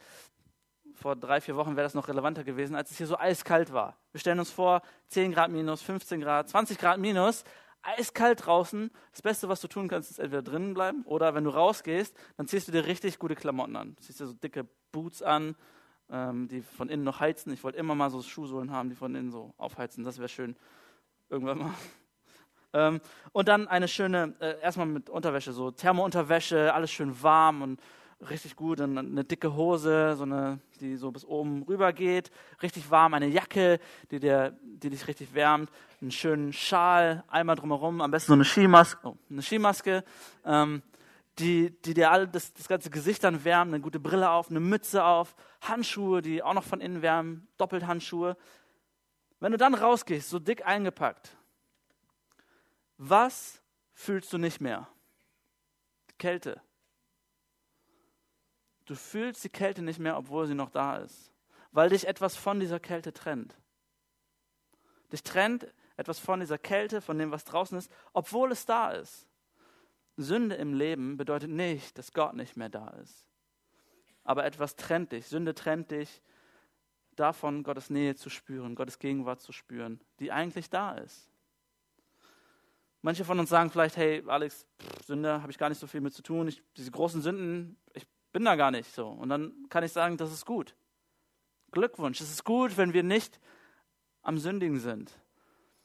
vor 0.95 1.15
drei, 1.15 1.41
vier 1.41 1.57
Wochen 1.57 1.77
wäre 1.77 1.85
das 1.85 1.95
noch 1.95 2.09
relevanter 2.09 2.45
gewesen, 2.45 2.75
als 2.75 2.91
es 2.91 2.99
hier 2.99 3.07
so 3.07 3.19
eiskalt 3.19 3.73
war. 3.73 3.97
Wir 4.13 4.21
stellen 4.21 4.39
uns 4.39 4.51
vor, 4.51 4.83
10 5.09 5.33
Grad 5.33 5.51
minus, 5.51 5.83
15 5.83 6.21
Grad, 6.21 6.49
20 6.49 6.79
Grad 6.79 6.99
minus, 6.99 7.45
eiskalt 7.83 8.47
draußen. 8.47 8.91
Das 9.13 9.23
Beste, 9.23 9.49
was 9.49 9.61
du 9.61 9.69
tun 9.69 9.89
kannst, 9.89 10.11
ist 10.11 10.19
entweder 10.19 10.43
drinnen 10.43 10.75
bleiben 10.75 11.03
oder 11.05 11.35
wenn 11.35 11.45
du 11.45 11.51
rausgehst, 11.51 12.17
dann 12.37 12.49
ziehst 12.49 12.69
du 12.69 12.73
dir 12.73 12.87
richtig 12.87 13.19
gute 13.19 13.37
Klamotten 13.37 13.77
an. 13.77 13.95
Du 13.97 14.03
ziehst 14.03 14.21
dir 14.21 14.27
so 14.27 14.35
dicke 14.35 14.67
Boots 14.91 15.23
an, 15.23 15.55
ähm, 16.11 16.49
die 16.49 16.63
von 16.63 16.89
innen 16.89 17.05
noch 17.05 17.21
heizen. 17.21 17.53
Ich 17.53 17.63
wollte 17.63 17.79
immer 17.79 17.95
mal 17.95 18.11
so 18.11 18.21
Schuhsohlen 18.23 18.73
haben, 18.73 18.89
die 18.89 18.97
von 18.97 19.15
innen 19.15 19.31
so 19.31 19.55
aufheizen. 19.57 20.05
Das 20.05 20.19
wäre 20.19 20.29
schön. 20.29 20.57
Irgendwann 21.29 21.59
mal. 21.59 21.75
Ähm, 22.75 23.01
und 23.33 23.49
dann 23.49 23.67
eine 23.67 23.89
schöne, 23.89 24.35
äh, 24.41 24.61
erstmal 24.61 24.87
mit 24.87 25.09
Unterwäsche, 25.09 25.55
so 25.55 25.71
Thermounterwäsche, 25.71 26.75
alles 26.75 26.91
schön 26.91 27.23
warm 27.23 27.63
und 27.63 27.81
richtig 28.21 28.57
gut. 28.57 28.81
Und 28.81 28.99
eine 28.99 29.25
dicke 29.25 29.55
Hose, 29.55 30.15
so 30.17 30.25
eine, 30.25 30.61
die 30.81 30.97
so 30.97 31.11
bis 31.11 31.25
oben 31.25 31.63
rüber 31.63 31.93
geht, 31.93 32.31
richtig 32.63 32.91
warm. 32.91 33.15
Eine 33.15 33.29
Jacke, 33.29 33.79
die, 34.11 34.21
dir, 34.21 34.57
die 34.63 34.91
dich 34.91 35.07
richtig 35.07 35.35
wärmt. 35.35 35.71
Einen 36.01 36.11
schönen 36.11 36.53
Schal, 36.53 37.25
einmal 37.29 37.57
drumherum, 37.57 38.01
am 38.01 38.11
besten 38.11 38.29
so 38.29 38.35
eine 38.35 38.45
Skimaske, 38.45 38.99
oh, 39.07 39.17
eine 39.31 39.43
Skimaske 39.43 40.05
ähm, 40.45 40.83
die, 41.39 41.71
die 41.83 41.95
dir 41.95 42.11
all 42.11 42.27
das, 42.27 42.53
das 42.53 42.69
ganze 42.69 42.91
Gesicht 42.91 43.23
dann 43.25 43.45
wärmen, 43.45 43.75
eine 43.75 43.83
gute 43.83 44.01
Brille 44.01 44.31
auf, 44.31 44.51
eine 44.51 44.61
Mütze 44.61 45.05
auf, 45.05 45.35
Handschuhe, 45.61 46.23
die 46.23 46.43
auch 46.43 46.55
noch 46.55 46.65
von 46.65 46.81
innen 46.81 47.03
wärmen, 47.03 47.49
doppelt 47.57 47.87
Handschuhe. 47.87 48.37
Wenn 49.41 49.53
du 49.53 49.59
dann 49.59 49.75
rausgehst, 49.75 50.29
so 50.29 50.39
dick 50.39 50.67
eingepackt, 50.67 51.37
was 52.97 53.63
fühlst 53.93 54.33
du 54.33 54.39
nicht 54.39 54.61
mehr? 54.61 54.89
Kälte. 56.19 56.61
Du 58.89 58.95
fühlst 58.95 59.45
die 59.45 59.51
Kälte 59.51 59.83
nicht 59.83 59.99
mehr, 59.99 60.17
obwohl 60.17 60.47
sie 60.47 60.55
noch 60.55 60.71
da 60.71 60.97
ist, 60.97 61.31
weil 61.73 61.91
dich 61.91 62.09
etwas 62.09 62.37
von 62.37 62.59
dieser 62.59 62.81
Kälte 62.81 63.13
trennt. 63.13 63.55
Dich 65.13 65.23
trennt 65.23 65.67
etwas 65.99 66.19
von 66.19 66.41
dieser 66.41 66.57
Kälte, 66.57 67.03
von 67.03 67.19
dem, 67.19 67.31
was 67.31 67.45
draußen 67.45 67.77
ist, 67.77 67.93
obwohl 68.15 68.51
es 68.51 68.65
da 68.65 68.93
ist. 68.93 69.27
Sünde 70.17 70.55
im 70.55 70.73
Leben 70.73 71.19
bedeutet 71.19 71.51
nicht, 71.51 71.99
dass 71.99 72.15
Gott 72.15 72.35
nicht 72.35 72.57
mehr 72.57 72.71
da 72.71 72.89
ist. 73.03 73.27
Aber 74.25 74.47
etwas 74.47 74.75
trennt 74.75 75.13
dich. 75.13 75.27
Sünde 75.27 75.55
trennt 75.55 75.91
dich 75.91 76.23
davon, 77.15 77.65
Gottes 77.65 77.91
Nähe 77.91 78.15
zu 78.15 78.31
spüren, 78.31 78.75
Gottes 78.75 78.99
Gegenwart 78.99 79.43
zu 79.43 79.53
spüren, 79.53 80.01
die 80.19 80.33
eigentlich 80.33 80.71
da 80.71 80.95
ist. 80.95 81.31
Manche 83.03 83.27
von 83.27 83.39
uns 83.39 83.51
sagen 83.51 83.69
vielleicht, 83.69 83.99
hey 83.99 84.25
Alex, 84.27 84.67
Sünde 85.05 85.43
habe 85.43 85.53
ich 85.53 85.59
gar 85.59 85.69
nicht 85.69 85.79
so 85.79 85.87
viel 85.87 86.01
mit 86.01 86.15
zu 86.15 86.23
tun. 86.23 86.49
Ich, 86.49 86.63
diese 86.75 86.91
großen 86.91 87.21
Sünden, 87.21 87.77
ich 87.93 88.07
bin 88.39 88.45
da 88.45 88.55
gar 88.55 88.71
nicht 88.71 88.95
so. 88.95 89.09
Und 89.09 89.31
dann 89.31 89.53
kann 89.69 89.83
ich 89.83 89.91
sagen, 89.91 90.17
das 90.17 90.33
ist 90.33 90.47
gut. 90.47 90.77
Glückwunsch. 91.73 92.21
Es 92.21 92.31
ist 92.31 92.45
gut, 92.45 92.77
wenn 92.77 92.93
wir 92.93 93.03
nicht 93.03 93.41
am 94.23 94.39
Sündigen 94.39 94.79
sind. 94.79 95.11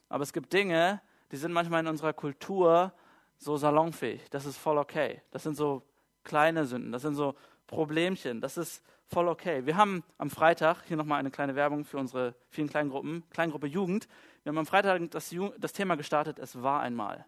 Aber 0.07 0.21
es 0.21 0.33
gibt 0.33 0.53
Dinge, 0.53 1.01
die 1.31 1.37
sind 1.37 1.51
manchmal 1.51 1.79
in 1.79 1.87
unserer 1.87 2.13
Kultur 2.13 2.93
so 3.37 3.57
salonfähig. 3.57 4.29
Das 4.29 4.45
ist 4.45 4.57
voll 4.57 4.77
okay. 4.77 5.23
Das 5.31 5.41
sind 5.41 5.57
so 5.57 5.81
kleine 6.23 6.65
Sünden. 6.65 6.91
Das 6.91 7.01
sind 7.01 7.15
so 7.15 7.33
Problemchen. 7.65 8.39
Das 8.39 8.55
ist 8.55 8.83
voll 9.07 9.29
okay. 9.29 9.65
Wir 9.65 9.75
haben 9.75 10.03
am 10.19 10.29
Freitag, 10.29 10.83
hier 10.87 10.95
nochmal 10.95 11.17
eine 11.17 11.31
kleine 11.31 11.55
Werbung 11.55 11.85
für 11.85 11.97
unsere 11.97 12.35
vielen 12.49 12.69
Kleingruppen, 12.69 13.27
Kleingruppe 13.31 13.65
Jugend. 13.65 14.07
Wir 14.43 14.51
haben 14.51 14.59
am 14.59 14.67
Freitag 14.67 15.01
das, 15.09 15.35
das 15.57 15.73
Thema 15.73 15.95
gestartet, 15.95 16.37
es 16.37 16.61
war 16.61 16.81
einmal. 16.81 17.25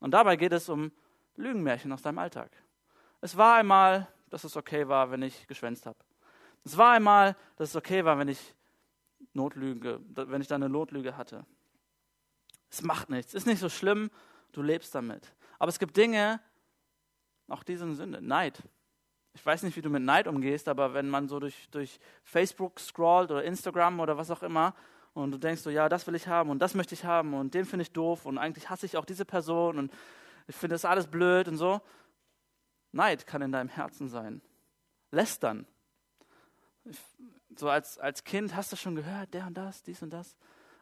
Und 0.00 0.10
dabei 0.10 0.36
geht 0.36 0.52
es 0.52 0.68
um 0.68 0.92
Lügenmärchen 1.36 1.90
aus 1.92 2.02
deinem 2.02 2.18
Alltag. 2.18 2.50
Es 3.22 3.38
war 3.38 3.56
einmal, 3.56 4.06
dass 4.30 4.44
es 4.44 4.56
okay 4.56 4.88
war, 4.88 5.10
wenn 5.10 5.22
ich 5.22 5.46
geschwänzt 5.46 5.86
habe. 5.86 5.98
Es 6.64 6.76
war 6.76 6.92
einmal, 6.92 7.36
dass 7.56 7.70
es 7.70 7.76
okay 7.76 8.04
war, 8.04 8.18
wenn 8.18 8.28
ich 8.28 8.54
Notlüge, 9.34 10.00
wenn 10.08 10.40
ich 10.40 10.48
da 10.48 10.54
eine 10.54 10.68
Notlüge 10.68 11.16
hatte. 11.16 11.44
Es 12.70 12.82
macht 12.82 13.10
nichts, 13.10 13.34
ist 13.34 13.46
nicht 13.46 13.58
so 13.58 13.68
schlimm, 13.68 14.10
du 14.52 14.62
lebst 14.62 14.94
damit. 14.94 15.34
Aber 15.58 15.68
es 15.68 15.78
gibt 15.78 15.96
Dinge, 15.96 16.40
auch 17.48 17.62
die 17.62 17.76
sind 17.76 17.94
Sünde. 17.96 18.22
Neid. 18.22 18.62
Ich 19.34 19.44
weiß 19.44 19.62
nicht, 19.62 19.76
wie 19.76 19.82
du 19.82 19.90
mit 19.90 20.02
Neid 20.02 20.26
umgehst, 20.26 20.68
aber 20.68 20.94
wenn 20.94 21.08
man 21.08 21.28
so 21.28 21.38
durch, 21.38 21.68
durch 21.70 22.00
Facebook 22.24 22.80
scrollt 22.80 23.30
oder 23.30 23.44
Instagram 23.44 24.00
oder 24.00 24.16
was 24.16 24.30
auch 24.30 24.42
immer 24.42 24.74
und 25.14 25.30
du 25.32 25.38
denkst 25.38 25.62
so, 25.62 25.70
ja, 25.70 25.88
das 25.88 26.06
will 26.06 26.14
ich 26.14 26.26
haben 26.26 26.50
und 26.50 26.60
das 26.60 26.74
möchte 26.74 26.94
ich 26.94 27.04
haben 27.04 27.34
und 27.34 27.54
den 27.54 27.64
finde 27.64 27.82
ich 27.82 27.92
doof 27.92 28.26
und 28.26 28.38
eigentlich 28.38 28.70
hasse 28.70 28.86
ich 28.86 28.96
auch 28.96 29.04
diese 29.04 29.24
Person 29.24 29.78
und 29.78 29.92
ich 30.48 30.56
finde 30.56 30.74
das 30.74 30.84
alles 30.84 31.06
blöd 31.06 31.48
und 31.48 31.56
so. 31.56 31.80
Neid 32.92 33.26
kann 33.26 33.42
in 33.42 33.52
deinem 33.52 33.68
Herzen 33.68 34.08
sein. 34.08 34.42
Lästern. 35.10 35.66
So 37.56 37.68
als, 37.68 37.98
als 37.98 38.24
Kind 38.24 38.54
hast 38.54 38.72
du 38.72 38.76
schon 38.76 38.94
gehört, 38.94 39.34
der 39.34 39.46
und 39.46 39.54
das, 39.54 39.82
dies 39.82 40.02
und 40.02 40.10
das. 40.10 40.36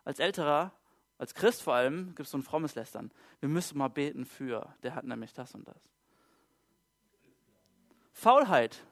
Als 0.05 0.19
Älterer 0.19 0.73
als 1.19 1.35
Christ 1.35 1.63
vor 1.63 1.75
allem 1.75 2.15
gibt 2.15 2.27
es 2.27 2.31
so 2.31 2.39
ein 2.39 2.43
frommes 2.43 2.77
Lästern. 2.77 3.11
Wir 3.41 3.49
müssen 3.49 3.77
mal 3.77 3.89
beten 3.89 4.25
für, 4.25 4.73
der 4.85 4.95
hat 4.95 5.05
nämlich 5.05 5.33
das 5.33 5.53
und 5.55 5.67
das. 5.67 5.83
Faulheit. 8.13 8.85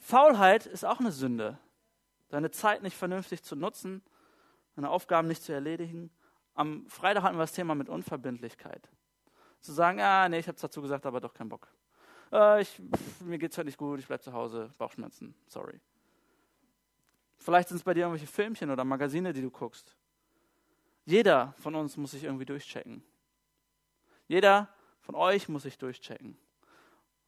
Faulheit 0.00 0.66
ist 0.66 0.84
auch 0.84 0.98
eine 0.98 1.12
Sünde. 1.12 1.58
Deine 2.28 2.50
Zeit 2.50 2.82
nicht 2.82 2.96
vernünftig 2.96 3.44
zu 3.44 3.54
nutzen, 3.54 4.02
deine 4.74 4.90
Aufgaben 4.90 5.28
nicht 5.28 5.42
zu 5.42 5.52
erledigen. 5.52 6.10
Am 6.54 6.88
Freitag 6.88 7.22
hatten 7.22 7.36
wir 7.36 7.42
das 7.42 7.52
Thema 7.52 7.76
mit 7.76 7.88
Unverbindlichkeit. 7.88 8.88
Zu 9.60 9.72
sagen, 9.72 10.00
ah, 10.00 10.28
nee, 10.28 10.40
ich 10.40 10.48
habe 10.48 10.56
es 10.56 10.62
dazu 10.62 10.82
gesagt, 10.82 11.06
aber 11.06 11.20
doch 11.20 11.32
keinen 11.32 11.48
Bock. 11.48 11.68
Äh, 12.34 12.62
ich, 12.62 12.68
pff, 12.68 13.20
mir 13.20 13.38
geht 13.38 13.52
es 13.52 13.58
heute 13.58 13.66
nicht 13.66 13.78
gut, 13.78 14.00
ich 14.00 14.06
bleibe 14.06 14.22
zu 14.22 14.32
Hause, 14.32 14.70
Bauchschmerzen, 14.76 15.34
sorry. 15.46 15.80
Vielleicht 17.38 17.68
sind 17.68 17.76
es 17.76 17.84
bei 17.84 17.94
dir 17.94 18.00
irgendwelche 18.00 18.26
Filmchen 18.26 18.70
oder 18.70 18.84
Magazine, 18.84 19.32
die 19.32 19.42
du 19.42 19.50
guckst. 19.50 19.94
Jeder 21.04 21.54
von 21.58 21.74
uns 21.76 21.96
muss 21.96 22.10
sich 22.10 22.24
irgendwie 22.24 22.46
durchchecken. 22.46 23.04
Jeder 24.26 24.68
von 25.00 25.14
euch 25.14 25.48
muss 25.48 25.62
sich 25.62 25.78
durchchecken. 25.78 26.36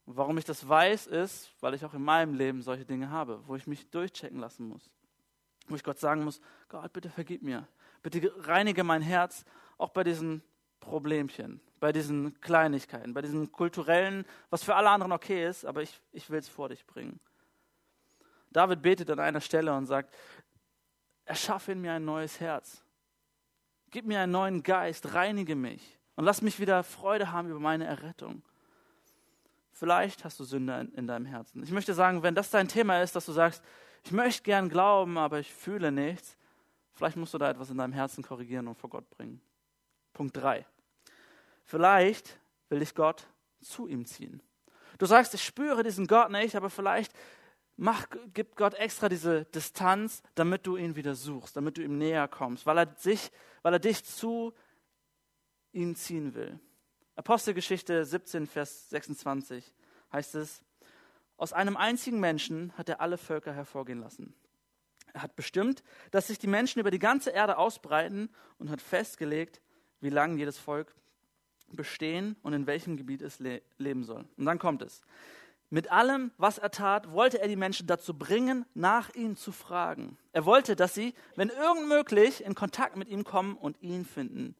Und 0.05 0.17
warum 0.17 0.37
ich 0.37 0.45
das 0.45 0.67
weiß, 0.67 1.07
ist, 1.07 1.51
weil 1.61 1.73
ich 1.73 1.85
auch 1.85 1.93
in 1.93 2.01
meinem 2.01 2.33
Leben 2.33 2.61
solche 2.61 2.85
Dinge 2.85 3.09
habe, 3.09 3.41
wo 3.47 3.55
ich 3.55 3.67
mich 3.67 3.89
durchchecken 3.89 4.39
lassen 4.39 4.67
muss. 4.67 4.89
Wo 5.67 5.75
ich 5.75 5.83
Gott 5.83 5.99
sagen 5.99 6.23
muss, 6.23 6.41
Gott, 6.67 6.91
bitte 6.91 7.09
vergib 7.09 7.43
mir. 7.43 7.67
Bitte 8.01 8.33
reinige 8.47 8.83
mein 8.83 9.01
Herz, 9.01 9.45
auch 9.77 9.89
bei 9.89 10.03
diesen 10.03 10.41
Problemchen, 10.87 11.59
bei 11.79 11.91
diesen 11.91 12.39
Kleinigkeiten, 12.41 13.13
bei 13.13 13.21
diesen 13.21 13.51
kulturellen, 13.51 14.25
was 14.49 14.63
für 14.63 14.75
alle 14.75 14.89
anderen 14.89 15.11
okay 15.11 15.47
ist, 15.47 15.65
aber 15.65 15.81
ich, 15.81 16.01
ich 16.11 16.29
will 16.29 16.39
es 16.39 16.47
vor 16.47 16.69
dich 16.69 16.85
bringen. 16.85 17.19
David 18.51 18.81
betet 18.81 19.09
an 19.11 19.19
einer 19.19 19.41
Stelle 19.41 19.75
und 19.75 19.85
sagt, 19.85 20.15
erschaffe 21.25 21.73
in 21.73 21.81
mir 21.81 21.93
ein 21.93 22.05
neues 22.05 22.39
Herz. 22.39 22.83
Gib 23.91 24.05
mir 24.05 24.21
einen 24.21 24.31
neuen 24.31 24.63
Geist, 24.63 25.13
reinige 25.13 25.55
mich 25.55 25.97
und 26.15 26.25
lass 26.25 26.41
mich 26.41 26.59
wieder 26.59 26.83
Freude 26.83 27.31
haben 27.31 27.49
über 27.49 27.59
meine 27.59 27.85
Errettung. 27.85 28.41
Vielleicht 29.73 30.23
hast 30.23 30.39
du 30.39 30.43
Sünde 30.43 30.79
in, 30.79 30.93
in 30.93 31.07
deinem 31.07 31.25
Herzen. 31.25 31.61
Ich 31.61 31.71
möchte 31.71 31.93
sagen, 31.93 32.23
wenn 32.23 32.33
das 32.33 32.49
dein 32.49 32.67
Thema 32.67 33.01
ist, 33.01 33.15
dass 33.15 33.25
du 33.25 33.31
sagst, 33.31 33.63
ich 34.03 34.11
möchte 34.11 34.43
gern 34.43 34.69
glauben, 34.69 35.17
aber 35.17 35.39
ich 35.39 35.53
fühle 35.53 35.91
nichts, 35.91 36.37
vielleicht 36.93 37.17
musst 37.17 37.33
du 37.33 37.37
da 37.37 37.49
etwas 37.49 37.69
in 37.69 37.77
deinem 37.77 37.93
Herzen 37.93 38.23
korrigieren 38.23 38.67
und 38.67 38.75
vor 38.75 38.89
Gott 38.89 39.09
bringen. 39.11 39.41
Punkt 40.13 40.35
3. 40.35 40.65
Vielleicht 41.67 42.39
will 42.69 42.79
dich 42.79 42.95
Gott 42.95 43.27
zu 43.61 43.87
ihm 43.87 44.05
ziehen. 44.05 44.41
Du 44.97 45.05
sagst, 45.05 45.33
ich 45.33 45.43
spüre 45.43 45.83
diesen 45.83 46.07
Gott 46.07 46.31
nicht, 46.31 46.55
aber 46.55 46.69
vielleicht 46.69 47.11
mach, 47.75 48.07
gibt 48.33 48.55
Gott 48.55 48.73
extra 48.73 49.09
diese 49.09 49.43
Distanz, 49.45 50.23
damit 50.33 50.65
du 50.65 50.77
ihn 50.77 50.95
wieder 50.95 51.13
suchst, 51.13 51.57
damit 51.57 51.77
du 51.77 51.83
ihm 51.83 51.97
näher 51.97 52.29
kommst, 52.29 52.65
weil 52.65 52.77
er, 52.77 52.95
sich, 52.95 53.31
weil 53.63 53.73
er 53.73 53.79
dich 53.79 54.03
zu 54.05 54.53
ihm 55.73 55.93
ziehen 55.95 56.33
will. 56.33 56.57
Apostelgeschichte 57.17 58.05
17, 58.05 58.47
Vers 58.47 58.89
26 58.89 59.73
heißt 60.13 60.35
es, 60.35 60.63
aus 61.35 61.51
einem 61.51 61.75
einzigen 61.75 62.21
Menschen 62.21 62.71
hat 62.77 62.87
er 62.87 63.01
alle 63.01 63.17
Völker 63.17 63.53
hervorgehen 63.53 63.99
lassen. 63.99 64.33
Er 65.13 65.21
hat 65.21 65.35
bestimmt, 65.35 65.83
dass 66.11 66.27
sich 66.27 66.39
die 66.39 66.47
Menschen 66.47 66.79
über 66.79 66.91
die 66.91 66.99
ganze 66.99 67.31
Erde 67.31 67.57
ausbreiten 67.57 68.29
und 68.57 68.69
hat 68.69 68.81
festgelegt, 68.81 69.61
wie 69.99 70.09
lange 70.09 70.37
jedes 70.37 70.57
Volk 70.57 70.95
bestehen 71.71 72.35
und 72.41 72.53
in 72.53 72.67
welchem 72.67 72.97
Gebiet 72.97 73.21
es 73.21 73.39
le 73.39 73.61
leben 73.77 74.03
soll. 74.03 74.25
Und 74.37 74.45
dann 74.45 74.59
kommt 74.59 74.81
es. 74.81 75.01
Mit 75.69 75.91
allem, 75.91 76.31
was 76.37 76.57
er 76.57 76.71
tat, 76.71 77.11
wollte 77.11 77.41
er 77.41 77.49
die 77.49 77.57
Menschen 77.57 77.87
dazu 77.87 78.17
bringen, 78.17 78.65
nach 78.73 79.13
ihm 79.15 79.35
zu 79.35 79.51
fragen. 79.51 80.17
Er 80.31 80.45
wollte, 80.45 80.77
dass 80.77 80.93
sie, 80.93 81.13
wenn 81.35 81.49
irgend 81.49 81.89
möglich, 81.89 82.43
in 82.43 82.55
Kontakt 82.55 82.95
mit 82.95 83.09
ihm 83.09 83.25
kommen 83.25 83.57
und 83.57 83.81
ihn 83.81 84.05
finden. 84.05 84.55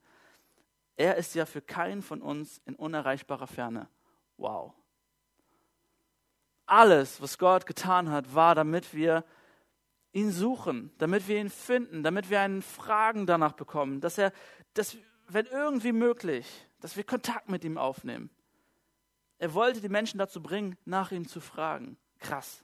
Er 0.97 1.15
ist 1.15 1.33
ja 1.33 1.45
für 1.45 1.61
keinen 1.61 2.01
von 2.01 2.21
uns 2.21 2.61
in 2.65 2.75
unerreichbarer 2.75 3.47
Ferne. 3.47 3.87
Wow. 4.35 4.73
Alles, 6.65 7.21
was 7.21 7.37
Gott 7.37 7.65
getan 7.65 8.09
hat, 8.11 8.35
war, 8.35 8.53
damit 8.53 8.93
wir 8.93 9.23
ihn 10.11 10.31
suchen, 10.31 10.91
damit 10.97 11.27
wir 11.27 11.39
ihn 11.39 11.49
finden, 11.49 12.03
damit 12.03 12.29
wir 12.29 12.41
einen 12.41 12.61
Fragen 12.61 13.25
danach 13.25 13.53
bekommen, 13.53 14.01
dass 14.01 14.17
er, 14.17 14.33
dass, 14.73 14.97
wenn 15.27 15.45
irgendwie 15.45 15.91
möglich, 15.91 16.47
dass 16.79 16.95
wir 16.95 17.03
Kontakt 17.03 17.49
mit 17.49 17.63
ihm 17.63 17.77
aufnehmen. 17.77 18.29
Er 19.39 19.53
wollte 19.53 19.81
die 19.81 19.89
Menschen 19.89 20.17
dazu 20.17 20.41
bringen, 20.41 20.77
nach 20.85 21.11
ihm 21.11 21.27
zu 21.27 21.39
fragen. 21.39 21.97
Krass. 22.19 22.63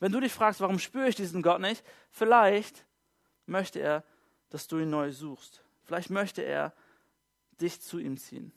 Wenn 0.00 0.12
du 0.12 0.20
dich 0.20 0.32
fragst, 0.32 0.60
warum 0.60 0.78
spüre 0.78 1.08
ich 1.08 1.14
diesen 1.14 1.42
Gott 1.42 1.60
nicht, 1.60 1.84
vielleicht 2.10 2.86
möchte 3.46 3.78
er, 3.78 4.04
dass 4.48 4.66
du 4.66 4.78
ihn 4.78 4.90
neu 4.90 5.12
suchst. 5.12 5.62
Vielleicht 5.84 6.10
möchte 6.10 6.42
er 6.42 6.72
dich 7.60 7.80
zu 7.80 7.98
ihm 7.98 8.16
ziehen. 8.16 8.52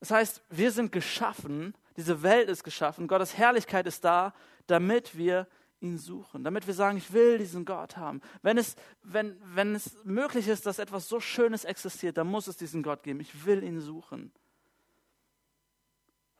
Das 0.00 0.10
heißt, 0.10 0.42
wir 0.48 0.70
sind 0.72 0.92
geschaffen, 0.92 1.74
diese 1.96 2.22
Welt 2.22 2.48
ist 2.48 2.64
geschaffen, 2.64 3.06
Gottes 3.06 3.36
Herrlichkeit 3.36 3.86
ist 3.86 4.04
da, 4.04 4.34
damit 4.66 5.16
wir 5.16 5.46
ihn 5.84 5.98
suchen, 5.98 6.42
damit 6.42 6.66
wir 6.66 6.74
sagen, 6.74 6.96
ich 6.96 7.12
will 7.12 7.38
diesen 7.38 7.64
Gott 7.64 7.96
haben. 7.96 8.20
Wenn 8.42 8.58
es, 8.58 8.74
wenn, 9.02 9.36
wenn 9.54 9.74
es 9.74 9.96
möglich 10.04 10.48
ist, 10.48 10.66
dass 10.66 10.78
etwas 10.78 11.08
so 11.08 11.20
Schönes 11.20 11.64
existiert, 11.64 12.16
dann 12.16 12.26
muss 12.26 12.48
es 12.48 12.56
diesen 12.56 12.82
Gott 12.82 13.02
geben. 13.02 13.20
Ich 13.20 13.44
will 13.44 13.62
ihn 13.62 13.80
suchen. 13.80 14.32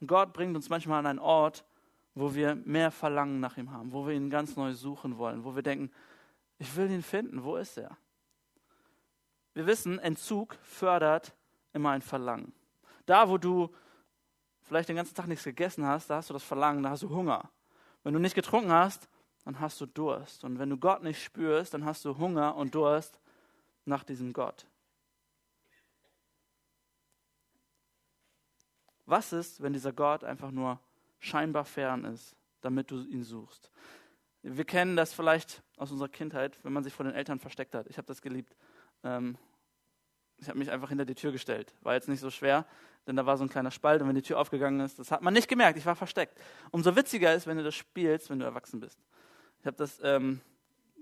Und 0.01 0.07
Gott 0.09 0.33
bringt 0.33 0.57
uns 0.57 0.69
manchmal 0.69 1.01
an 1.01 1.07
einen 1.07 1.19
Ort, 1.19 1.65
wo 2.15 2.35
wir 2.35 2.55
mehr 2.55 2.91
Verlangen 2.91 3.41
nach 3.41 3.57
ihm 3.57 3.71
haben, 3.71 3.93
wo 3.93 4.07
wir 4.07 4.15
ihn 4.15 4.31
ganz 4.31 4.57
neu 4.57 4.73
suchen 4.73 5.19
wollen, 5.19 5.45
wo 5.45 5.55
wir 5.55 5.63
denken, 5.63 5.91
ich 6.59 6.75
will 6.77 6.91
ihn 6.91 7.03
finden, 7.03 7.45
wo 7.45 7.57
ist 7.57 7.77
er? 7.77 7.97
Wir 9.53 9.67
wissen, 9.67 9.99
Entzug 9.99 10.57
fördert 10.63 11.35
immer 11.73 11.91
ein 11.91 12.03
Verlangen. 12.03 12.53
Da, 13.07 13.29
wo 13.29 13.39
du 13.39 13.71
vielleicht 14.63 14.89
den 14.89 14.97
ganzen 14.97 15.15
Tag 15.15 15.27
nichts 15.27 15.45
gegessen 15.45 15.85
hast, 15.85 16.09
da 16.09 16.17
hast 16.17 16.31
du 16.31 16.35
das 16.35 16.45
Verlangen, 16.45 16.83
da 16.83 16.91
hast 16.91 17.03
du 17.03 17.11
Hunger. 17.11 17.51
Wenn 18.03 18.15
du 18.15 18.21
nicht 18.21 18.35
getrunken 18.35 18.73
hast, 18.73 19.09
dann 19.45 19.61
hast 19.61 19.81
du 19.81 19.87
Durst. 19.87 20.45
Und 20.45 20.59
wenn 20.59 20.71
du 20.71 20.77
Gott 20.77 21.03
nicht 21.03 21.23
spürst, 21.23 21.75
dann 21.75 21.85
hast 21.85 22.05
du 22.05 22.17
Hunger 22.19 22.57
und 22.57 22.75
Durst 22.75 23.21
nach 23.85 24.05
diesem 24.05 24.33
Gott. 24.33 24.67
Was 29.07 29.33
ist, 29.33 29.63
wenn 29.63 29.75
dieser 29.75 29.93
Gott 29.93 30.25
einfach 30.25 30.51
nur 30.51 30.81
scheinbar 31.19 31.67
fern 31.67 32.05
ist, 32.05 32.35
damit 32.63 32.91
du 32.91 33.03
ihn 33.05 33.23
suchst? 33.23 33.71
Wir 34.43 34.65
kennen 34.65 34.97
das 34.97 35.13
vielleicht 35.13 35.63
aus 35.77 35.91
unserer 35.91 36.09
Kindheit, 36.09 36.59
wenn 36.63 36.73
man 36.73 36.85
sich 36.85 36.93
vor 36.93 37.05
den 37.05 37.15
Eltern 37.15 37.39
versteckt 37.39 37.75
hat. 37.75 37.87
Ich 37.89 37.99
habe 37.99 38.07
das 38.07 38.23
geliebt. 38.23 38.57
Ähm, 39.03 39.37
ich 40.39 40.49
habe 40.49 40.59
mich 40.59 40.71
einfach 40.71 40.89
hinter 40.89 41.05
die 41.05 41.15
Tür 41.15 41.33
gestellt. 41.33 41.75
War 41.83 41.95
jetzt 41.95 42.09
nicht 42.09 42.21
so 42.21 42.31
schwer, 42.31 42.67
denn 43.07 43.17
da 43.17 43.25
war 43.27 43.37
so 43.37 43.45
ein 43.45 43.51
kleiner 43.51 43.71
Spalt 43.71 44.03
und 44.03 44.09
wenn 44.09 44.15
die 44.15 44.23
Tür 44.23 44.39
aufgegangen 44.39 44.81
ist, 44.81 44.99
das 44.99 45.11
hat 45.11 45.23
man 45.23 45.35
nicht 45.35 45.49
gemerkt. 45.49 45.79
Ich 45.79 45.87
war 45.87 45.97
versteckt. 45.97 46.39
Umso 46.71 46.97
witziger 46.97 47.35
ist, 47.35 47.47
wenn 47.47 47.57
du 47.57 47.65
das 47.65 47.75
spielst, 47.75 48.31
wenn 48.31 48.39
du 48.39 48.45
erwachsen 48.45 48.81
bist. 48.81 48.99
Ich 49.65 49.67
habe 49.67 49.79
das 49.79 49.99
ähm, 50.03 50.43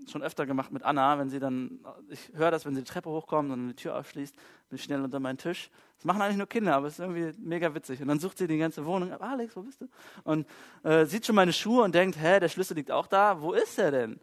schon 0.09 0.23
öfter 0.23 0.45
gemacht 0.45 0.71
mit 0.71 0.83
Anna, 0.83 1.19
wenn 1.19 1.29
sie 1.29 1.41
dann, 1.41 1.81
ich 2.07 2.31
höre 2.33 2.49
das, 2.49 2.65
wenn 2.65 2.73
sie 2.73 2.81
die 2.81 2.89
Treppe 2.89 3.09
hochkommt 3.09 3.51
und 3.51 3.67
die 3.67 3.73
Tür 3.73 3.97
aufschließt, 3.97 4.33
bin 4.69 4.77
ich 4.77 4.83
schnell 4.85 5.03
unter 5.03 5.19
meinen 5.19 5.37
Tisch. 5.37 5.69
Das 5.97 6.05
machen 6.05 6.21
eigentlich 6.21 6.37
nur 6.37 6.47
Kinder, 6.47 6.73
aber 6.73 6.87
es 6.87 6.93
ist 6.93 6.99
irgendwie 6.99 7.33
mega 7.41 7.75
witzig. 7.75 8.01
Und 8.01 8.07
dann 8.07 8.19
sucht 8.19 8.37
sie 8.37 8.47
die 8.47 8.57
ganze 8.57 8.85
Wohnung, 8.85 9.11
Alex, 9.11 9.57
wo 9.57 9.63
bist 9.63 9.81
du? 9.81 9.89
Und 10.23 10.47
äh, 10.83 11.03
sieht 11.03 11.25
schon 11.25 11.35
meine 11.35 11.51
Schuhe 11.51 11.83
und 11.83 11.93
denkt, 11.93 12.17
hä, 12.17 12.39
der 12.39 12.47
Schlüssel 12.47 12.75
liegt 12.75 12.89
auch 12.89 13.07
da, 13.07 13.41
wo 13.41 13.51
ist 13.51 13.77
er 13.77 13.91
denn? 13.91 14.21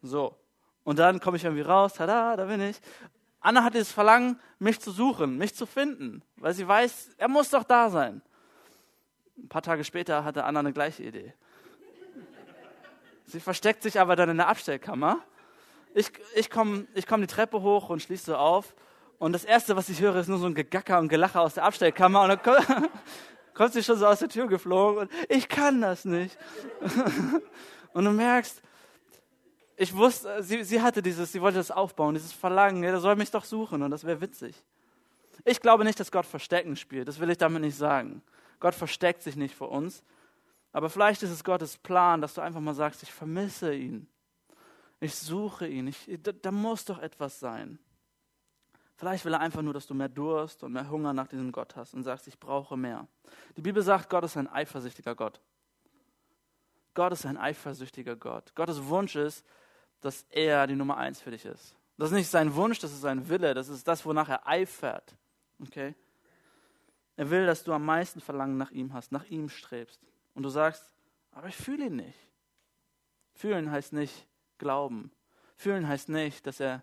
So. 0.00 0.34
Und 0.82 0.98
dann 0.98 1.20
komme 1.20 1.36
ich 1.36 1.44
irgendwie 1.44 1.60
raus, 1.60 1.92
tada, 1.92 2.36
da 2.36 2.46
bin 2.46 2.62
ich. 2.62 2.80
Anna 3.40 3.64
hat 3.64 3.74
dieses 3.74 3.92
Verlangen, 3.92 4.40
mich 4.58 4.80
zu 4.80 4.92
suchen, 4.92 5.36
mich 5.36 5.54
zu 5.54 5.66
finden, 5.66 6.22
weil 6.36 6.54
sie 6.54 6.66
weiß, 6.66 7.16
er 7.18 7.28
muss 7.28 7.50
doch 7.50 7.64
da 7.64 7.90
sein. 7.90 8.22
Ein 9.36 9.50
paar 9.50 9.60
Tage 9.60 9.84
später 9.84 10.24
hatte 10.24 10.44
Anna 10.44 10.60
eine 10.60 10.72
gleiche 10.72 11.02
Idee. 11.02 11.34
Sie 13.26 13.40
versteckt 13.40 13.82
sich 13.82 14.00
aber 14.00 14.16
dann 14.16 14.30
in 14.30 14.36
der 14.36 14.48
Abstellkammer. 14.48 15.18
Ich, 15.94 16.10
ich 16.34 16.50
komme 16.50 16.86
ich 16.94 17.06
komm 17.06 17.20
die 17.20 17.26
Treppe 17.26 17.62
hoch 17.62 17.88
und 17.88 18.02
schließe 18.02 18.38
auf. 18.38 18.74
Und 19.18 19.32
das 19.32 19.44
Erste, 19.44 19.76
was 19.76 19.88
ich 19.88 20.00
höre, 20.00 20.16
ist 20.16 20.28
nur 20.28 20.38
so 20.38 20.46
ein 20.46 20.54
Gegacker 20.54 20.98
und 20.98 21.08
Gelacher 21.08 21.40
aus 21.40 21.54
der 21.54 21.64
Abstellkammer. 21.64 22.22
Und 22.22 22.28
dann 22.28 22.42
kommt, 22.42 22.90
kommt 23.54 23.72
sie 23.72 23.82
schon 23.82 23.96
so 23.96 24.06
aus 24.06 24.18
der 24.18 24.28
Tür 24.28 24.46
geflogen. 24.46 25.02
Und 25.02 25.10
ich 25.28 25.48
kann 25.48 25.80
das 25.80 26.04
nicht. 26.04 26.36
Und 27.94 28.04
du 28.04 28.10
merkst, 28.10 28.60
ich 29.76 29.94
wusste, 29.94 30.42
sie, 30.42 30.64
sie 30.64 30.82
hatte 30.82 31.02
dieses, 31.02 31.32
sie 31.32 31.40
wollte 31.40 31.58
das 31.58 31.70
aufbauen, 31.70 32.14
dieses 32.14 32.32
Verlangen, 32.32 32.82
ja, 32.82 32.90
der 32.90 33.00
soll 33.00 33.16
mich 33.16 33.30
doch 33.30 33.44
suchen 33.44 33.82
und 33.82 33.90
das 33.90 34.04
wäre 34.04 34.20
witzig. 34.20 34.54
Ich 35.44 35.60
glaube 35.60 35.84
nicht, 35.84 35.98
dass 35.98 36.12
Gott 36.12 36.26
Verstecken 36.26 36.76
spielt, 36.76 37.08
das 37.08 37.18
will 37.18 37.30
ich 37.30 37.38
damit 37.38 37.62
nicht 37.62 37.76
sagen. 37.76 38.22
Gott 38.60 38.74
versteckt 38.74 39.22
sich 39.22 39.36
nicht 39.36 39.54
vor 39.54 39.70
uns, 39.70 40.02
aber 40.74 40.90
vielleicht 40.90 41.22
ist 41.22 41.30
es 41.30 41.44
Gottes 41.44 41.78
Plan, 41.78 42.20
dass 42.20 42.34
du 42.34 42.40
einfach 42.40 42.60
mal 42.60 42.74
sagst, 42.74 43.04
ich 43.04 43.12
vermisse 43.12 43.72
ihn. 43.72 44.08
Ich 44.98 45.14
suche 45.14 45.68
ihn. 45.68 45.86
Ich, 45.86 46.10
da, 46.20 46.32
da 46.32 46.50
muss 46.50 46.84
doch 46.84 46.98
etwas 46.98 47.38
sein. 47.38 47.78
Vielleicht 48.96 49.24
will 49.24 49.34
er 49.34 49.40
einfach 49.40 49.62
nur, 49.62 49.72
dass 49.72 49.86
du 49.86 49.94
mehr 49.94 50.08
Durst 50.08 50.64
und 50.64 50.72
mehr 50.72 50.90
Hunger 50.90 51.12
nach 51.12 51.28
diesem 51.28 51.52
Gott 51.52 51.76
hast 51.76 51.94
und 51.94 52.02
sagst, 52.02 52.26
ich 52.26 52.40
brauche 52.40 52.76
mehr. 52.76 53.06
Die 53.56 53.60
Bibel 53.60 53.84
sagt, 53.84 54.10
Gott 54.10 54.24
ist 54.24 54.36
ein 54.36 54.48
eifersüchtiger 54.48 55.14
Gott. 55.14 55.40
Gott 56.94 57.12
ist 57.12 57.24
ein 57.24 57.36
eifersüchtiger 57.36 58.16
Gott. 58.16 58.52
Gottes 58.56 58.84
Wunsch 58.84 59.14
ist, 59.14 59.46
dass 60.00 60.26
er 60.28 60.66
die 60.66 60.74
Nummer 60.74 60.96
eins 60.96 61.20
für 61.20 61.30
dich 61.30 61.44
ist. 61.44 61.76
Das 61.98 62.10
ist 62.10 62.16
nicht 62.16 62.28
sein 62.28 62.52
Wunsch, 62.56 62.80
das 62.80 62.90
ist 62.90 63.02
sein 63.02 63.28
Wille, 63.28 63.54
das 63.54 63.68
ist 63.68 63.86
das, 63.86 64.04
wonach 64.04 64.28
er 64.28 64.44
eifert. 64.44 65.16
Okay? 65.62 65.94
Er 67.14 67.30
will, 67.30 67.46
dass 67.46 67.62
du 67.62 67.72
am 67.72 67.84
meisten 67.84 68.20
Verlangen 68.20 68.56
nach 68.56 68.72
ihm 68.72 68.92
hast, 68.92 69.12
nach 69.12 69.24
ihm 69.26 69.48
strebst 69.48 70.00
und 70.34 70.42
du 70.42 70.48
sagst, 70.48 70.90
aber 71.32 71.48
ich 71.48 71.56
fühle 71.56 71.86
ihn 71.86 71.96
nicht. 71.96 72.18
Fühlen 73.32 73.70
heißt 73.70 73.92
nicht 73.92 74.26
glauben. 74.58 75.10
Fühlen 75.56 75.88
heißt 75.88 76.08
nicht, 76.08 76.46
dass 76.46 76.60
er 76.60 76.82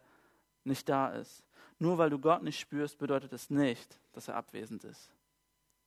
nicht 0.63 0.87
da 0.89 1.09
ist. 1.09 1.43
Nur 1.79 1.97
weil 1.97 2.09
du 2.09 2.19
Gott 2.19 2.43
nicht 2.43 2.59
spürst, 2.59 2.97
bedeutet 2.97 3.33
es 3.33 3.49
nicht, 3.49 3.99
dass 4.13 4.27
er 4.27 4.35
abwesend 4.35 4.83
ist. 4.83 5.11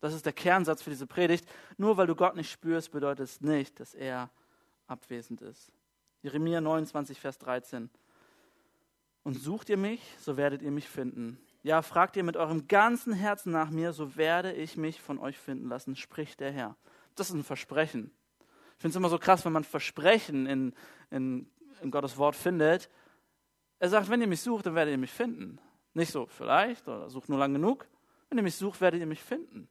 Das 0.00 0.12
ist 0.12 0.27
der 0.27 0.33
Kernsatz 0.33 0.83
für 0.83 0.90
diese 0.90 1.07
Predigt. 1.07 1.48
Nur 1.77 1.96
weil 1.96 2.07
du 2.07 2.14
Gott 2.14 2.37
nicht 2.37 2.50
spürst, 2.50 2.90
bedeutet 2.90 3.24
es 3.24 3.40
nicht, 3.40 3.79
dass 3.81 3.94
er 3.94 4.31
abwesend 4.87 5.40
ist. 5.40 5.72
Jeremia 6.22 6.61
29, 6.61 7.18
Vers 7.20 7.38
13. 7.38 7.90
Und 9.22 9.35
sucht 9.35 9.70
ihr 9.70 9.77
mich, 9.77 10.03
so 10.18 10.37
werdet 10.37 10.62
ihr 10.62 10.70
mich 10.70 10.88
finden. 10.88 11.38
Ja, 11.62 11.81
fragt 11.81 12.16
ihr 12.16 12.24
mit 12.24 12.37
eurem 12.37 12.68
ganzen 12.68 13.14
Herzen 13.14 13.53
nach 13.53 13.70
mir, 13.70 13.94
so 13.94 14.16
werde 14.16 14.53
ich 14.53 14.77
mich 14.77 15.00
von 15.00 15.18
euch 15.18 15.38
finden 15.38 15.68
lassen, 15.68 15.96
spricht 15.96 16.40
der 16.40 16.53
Herr. 16.53 16.77
Das 17.14 17.29
ist 17.29 17.35
ein 17.35 17.44
Versprechen. 17.44 18.11
Ich 18.77 18.83
finde 18.83 18.90
es 18.90 18.96
immer 18.96 19.09
so 19.09 19.18
krass, 19.18 19.44
wenn 19.44 19.53
man 19.53 19.64
Versprechen 19.64 20.46
in, 20.46 20.74
in, 21.11 21.50
in 21.81 21.90
Gottes 21.90 22.16
Wort 22.16 22.37
findet. 22.37 22.90
Er 23.79 23.88
sagt, 23.88 24.09
wenn 24.09 24.20
ihr 24.20 24.27
mich 24.27 24.40
sucht, 24.40 24.66
dann 24.66 24.74
werdet 24.74 24.92
ihr 24.92 24.98
mich 24.98 25.12
finden. 25.12 25.59
Nicht 25.92 26.11
so 26.11 26.27
vielleicht 26.27 26.88
oder 26.88 27.09
sucht 27.09 27.29
nur 27.29 27.38
lang 27.38 27.53
genug. 27.53 27.87
Wenn 28.29 28.38
ihr 28.38 28.44
mich 28.44 28.57
sucht, 28.57 28.81
werdet 28.81 29.00
ihr 29.00 29.07
mich 29.07 29.22
finden. 29.22 29.68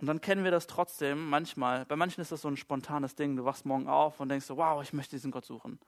Und 0.00 0.06
dann 0.06 0.20
kennen 0.20 0.44
wir 0.44 0.50
das 0.50 0.66
trotzdem 0.66 1.28
manchmal. 1.28 1.84
Bei 1.84 1.94
manchen 1.94 2.22
ist 2.22 2.32
das 2.32 2.40
so 2.40 2.48
ein 2.48 2.56
spontanes 2.56 3.14
Ding. 3.14 3.36
Du 3.36 3.44
wachst 3.44 3.66
morgen 3.66 3.86
auf 3.86 4.18
und 4.18 4.30
denkst 4.30 4.46
so, 4.46 4.56
wow, 4.56 4.82
ich 4.82 4.94
möchte 4.94 5.14
diesen 5.14 5.30
Gott 5.30 5.44
suchen. 5.44 5.78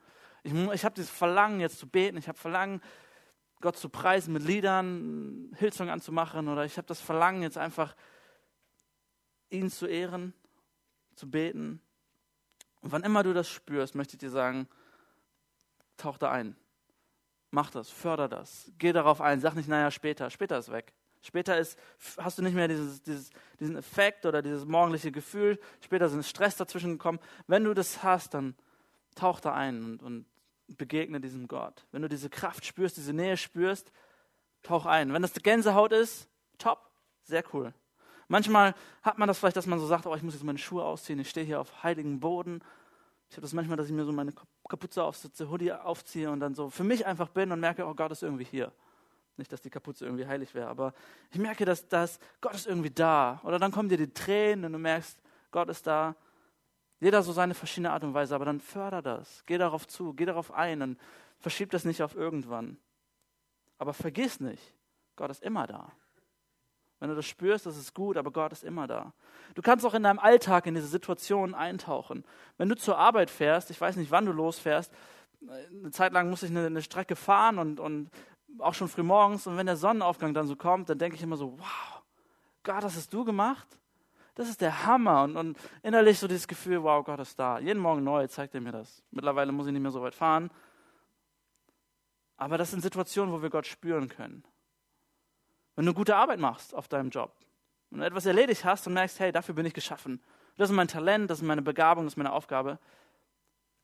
Ich, 0.42 0.53
ich 0.53 0.85
habe 0.85 0.94
dieses 0.94 1.11
Verlangen, 1.11 1.61
jetzt 1.61 1.79
zu 1.79 1.88
beten. 1.88 2.18
Ich 2.18 2.29
habe 2.29 2.38
Verlangen, 2.38 2.83
Gott 3.62 3.79
zu 3.79 3.88
preisen 3.88 4.35
mit 4.35 4.42
Liedern, 4.42 5.55
Hilsung 5.57 5.88
anzumachen. 5.88 6.48
Oder 6.48 6.66
ich 6.66 6.77
habe 6.77 6.87
das 6.87 7.01
Verlangen, 7.01 7.42
jetzt 7.42 7.57
einfach 7.57 7.96
ihn 9.53 9.71
zu 9.71 9.87
ehren, 9.87 10.35
zu 11.15 11.31
beten. 11.31 11.81
Und 12.81 12.93
wann 12.93 13.05
immer 13.05 13.23
du 13.23 13.33
das 13.33 13.49
spürst, 13.49 13.95
möchte 13.95 14.17
ich 14.17 14.21
dir 14.21 14.31
sagen, 14.31 14.69
tauch 15.97 16.19
da 16.19 16.31
ein. 16.31 16.57
Mach 17.51 17.71
das, 17.71 17.91
förder 17.91 18.29
das, 18.29 18.73
geh 18.79 18.93
darauf 18.93 19.21
ein, 19.21 19.41
sag 19.41 19.55
nicht, 19.55 19.69
naja, 19.69 19.91
später, 19.91 20.31
später 20.31 20.59
ist 20.59 20.73
weg. 20.73 20.93
Später 21.21 21.57
ist, 21.57 21.79
hast 22.19 22.38
du 22.38 22.43
nicht 22.43 22.55
mehr 22.55 22.67
dieses, 22.67 23.03
dieses, 23.03 23.31
diesen 23.61 23.77
Effekt 23.77 24.27
oder 24.27 24.43
dieses 24.43 24.65
morgendliche 24.65 25.12
Gefühl, 25.12 25.61
später 25.81 26.07
ein 26.07 26.25
Stress 26.25 26.57
dazwischen 26.57 26.93
gekommen. 26.93 27.21
Wenn 27.47 27.62
du 27.62 27.75
das 27.75 28.03
hast, 28.03 28.35
dann 28.35 28.57
tauch 29.15 29.38
da 29.38 29.55
ein 29.55 29.85
und, 29.85 30.03
und 30.03 30.27
begegne 30.67 31.21
diesem 31.21 31.47
Gott. 31.47 31.87
Wenn 31.93 32.03
du 32.03 32.09
diese 32.09 32.29
Kraft 32.29 32.65
spürst, 32.65 32.97
diese 32.97 33.12
Nähe 33.12 33.37
spürst, 33.37 33.93
tauch 34.62 34.87
ein. 34.87 35.12
Wenn 35.12 35.23
das 35.23 35.33
die 35.33 35.43
Gänsehaut 35.43 35.93
ist, 35.93 36.29
top, 36.59 36.91
sehr 37.23 37.45
cool. 37.53 37.73
Manchmal 38.33 38.75
hat 39.03 39.18
man 39.18 39.29
das 39.29 39.38
vielleicht, 39.38 39.59
dass 39.59 39.66
man 39.66 39.79
so 39.79 39.87
sagt, 39.87 40.07
oh, 40.07 40.14
ich 40.14 40.23
muss 40.23 40.33
jetzt 40.33 40.42
meine 40.42 40.57
Schuhe 40.57 40.83
ausziehen, 40.83 41.18
ich 41.18 41.29
stehe 41.29 41.45
hier 41.45 41.61
auf 41.61 41.83
heiligen 41.83 42.18
Boden. 42.18 42.62
Ich 43.29 43.37
habe 43.37 43.42
das 43.42 43.53
manchmal, 43.53 43.77
dass 43.77 43.88
ich 43.88 43.92
mir 43.92 44.07
so 44.07 44.12
meine 44.12 44.33
Kapuze 44.66 45.05
aufsitze, 45.05 45.51
Hoodie 45.51 45.71
aufziehe 45.71 46.31
und 46.31 46.40
dann 46.40 46.55
so 46.55 46.71
für 46.71 46.83
mich 46.83 47.05
einfach 47.05 47.29
bin 47.29 47.53
und 47.53 47.61
merke, 47.61 47.87
oh 47.87 47.92
Gott 47.92 48.11
ist 48.11 48.23
irgendwie 48.23 48.45
hier. 48.45 48.73
Nicht, 49.37 49.53
dass 49.53 49.61
die 49.61 49.68
Kapuze 49.68 50.07
irgendwie 50.07 50.27
heilig 50.27 50.55
wäre, 50.55 50.68
aber 50.68 50.95
ich 51.31 51.38
merke, 51.38 51.66
dass, 51.66 51.87
dass 51.88 52.18
Gott 52.40 52.55
ist 52.55 52.66
irgendwie 52.66 52.88
da. 52.88 53.38
Oder 53.45 53.59
dann 53.59 53.71
kommen 53.71 53.90
dir 53.90 53.99
die 53.99 54.14
Tränen 54.14 54.64
und 54.64 54.73
du 54.73 54.79
merkst, 54.79 55.21
Gott 55.51 55.68
ist 55.68 55.87
da. 55.87 56.16
Jeder 57.01 57.23
so 57.23 57.33
seine 57.33 57.53
verschiedene 57.53 57.90
Art 57.90 58.03
und 58.03 58.14
Weise, 58.14 58.35
aber 58.35 58.47
dann 58.47 58.61
förder 58.61 59.03
das. 59.03 59.42
Geh 59.45 59.59
darauf 59.59 59.87
zu, 59.87 60.14
geh 60.14 60.25
darauf 60.25 60.53
ein 60.53 60.81
und 60.81 60.99
verschieb 61.38 61.71
das 61.71 61.85
nicht 61.85 62.03
auf 62.03 62.14
irgendwann. 62.14 62.79
Aber 63.77 63.92
vergiss 63.92 64.40
nicht, 64.40 64.75
Gott 65.16 65.31
ist 65.31 65.42
immer 65.42 65.66
da. 65.66 65.92
Wenn 67.03 67.09
du 67.09 67.17
das 67.17 67.27
spürst, 67.27 67.67
das 67.67 67.77
ist 67.77 67.95
gut, 67.95 68.17
aber 68.17 68.31
Gott 68.31 68.53
ist 68.53 68.62
immer 68.62 68.87
da. 68.87 69.12
Du 69.57 69.61
kannst 69.61 69.85
auch 69.85 69.95
in 69.95 70.05
deinem 70.05 70.21
Alltag 70.21 70.67
in 70.67 70.77
diese 70.77 70.87
Situation 70.87 71.53
eintauchen. 71.53 72.23
Wenn 72.59 72.69
du 72.69 72.77
zur 72.77 72.97
Arbeit 72.97 73.29
fährst, 73.29 73.73
ich 73.73 73.81
weiß 73.81 73.97
nicht, 73.97 74.12
wann 74.12 74.25
du 74.25 74.31
losfährst, 74.31 74.93
eine 75.49 75.91
Zeit 75.91 76.12
lang 76.12 76.31
muss 76.31 76.45
ich 76.45 76.51
eine, 76.51 76.65
eine 76.65 76.81
Strecke 76.81 77.17
fahren 77.17 77.59
und, 77.59 77.81
und 77.81 78.09
auch 78.61 78.75
schon 78.75 78.87
früh 78.87 79.03
morgens. 79.03 79.49
Und 79.49 79.57
wenn 79.57 79.67
der 79.67 79.77
Sonnenaufgang 79.77 80.33
dann 80.33 80.47
so 80.47 80.55
kommt, 80.55 80.91
dann 80.91 80.99
denke 80.99 81.17
ich 81.17 81.23
immer 81.25 81.37
so, 81.37 81.59
wow, 81.59 82.03
Gott, 82.62 82.85
das 82.85 82.95
hast 82.95 83.12
du 83.12 83.25
gemacht? 83.25 83.67
Das 84.37 84.49
ist 84.49 84.61
der 84.61 84.87
Hammer. 84.87 85.25
Und, 85.25 85.37
und 85.37 85.59
innerlich 85.83 86.21
so 86.21 86.29
dieses 86.29 86.47
Gefühl, 86.47 86.85
wow, 86.85 87.05
Gott 87.05 87.19
ist 87.19 87.37
da. 87.37 87.59
Jeden 87.59 87.81
Morgen 87.81 88.05
neu 88.05 88.29
zeigt 88.29 88.55
er 88.55 88.61
mir 88.61 88.71
das. 88.71 89.03
Mittlerweile 89.11 89.51
muss 89.51 89.67
ich 89.67 89.73
nicht 89.73 89.83
mehr 89.83 89.91
so 89.91 90.03
weit 90.03 90.15
fahren. 90.15 90.53
Aber 92.37 92.59
das 92.59 92.71
sind 92.71 92.81
Situationen, 92.81 93.35
wo 93.35 93.43
wir 93.43 93.51
Gott 93.51 93.67
spüren 93.67 94.09
können. 94.09 94.45
Wenn 95.77 95.87
du 95.87 95.95
gute 95.95 96.17
Arbeit 96.17 96.39
machst 96.39 96.75
auf 96.75 96.89
deinem 96.89 97.11
Job, 97.11 97.33
du 97.91 98.03
etwas 98.03 98.27
erledigt 98.27 98.65
hast 98.65 98.87
und 98.87 98.95
merkst, 98.95 99.21
hey, 99.21 99.33
dafür 99.33 99.55
bin 99.55 99.67
ich 99.67 99.75
geschaffen. 99.75 100.21
Das 100.57 100.71
ist 100.71 100.77
mein 100.77 100.89
Talent, 100.89 101.31
das 101.31 101.39
ist 101.39 101.45
meine 101.45 101.63
Begabung, 101.63 102.05
das 102.05 102.15
ist 102.15 102.17
meine 102.17 102.33
Aufgabe. 102.33 102.79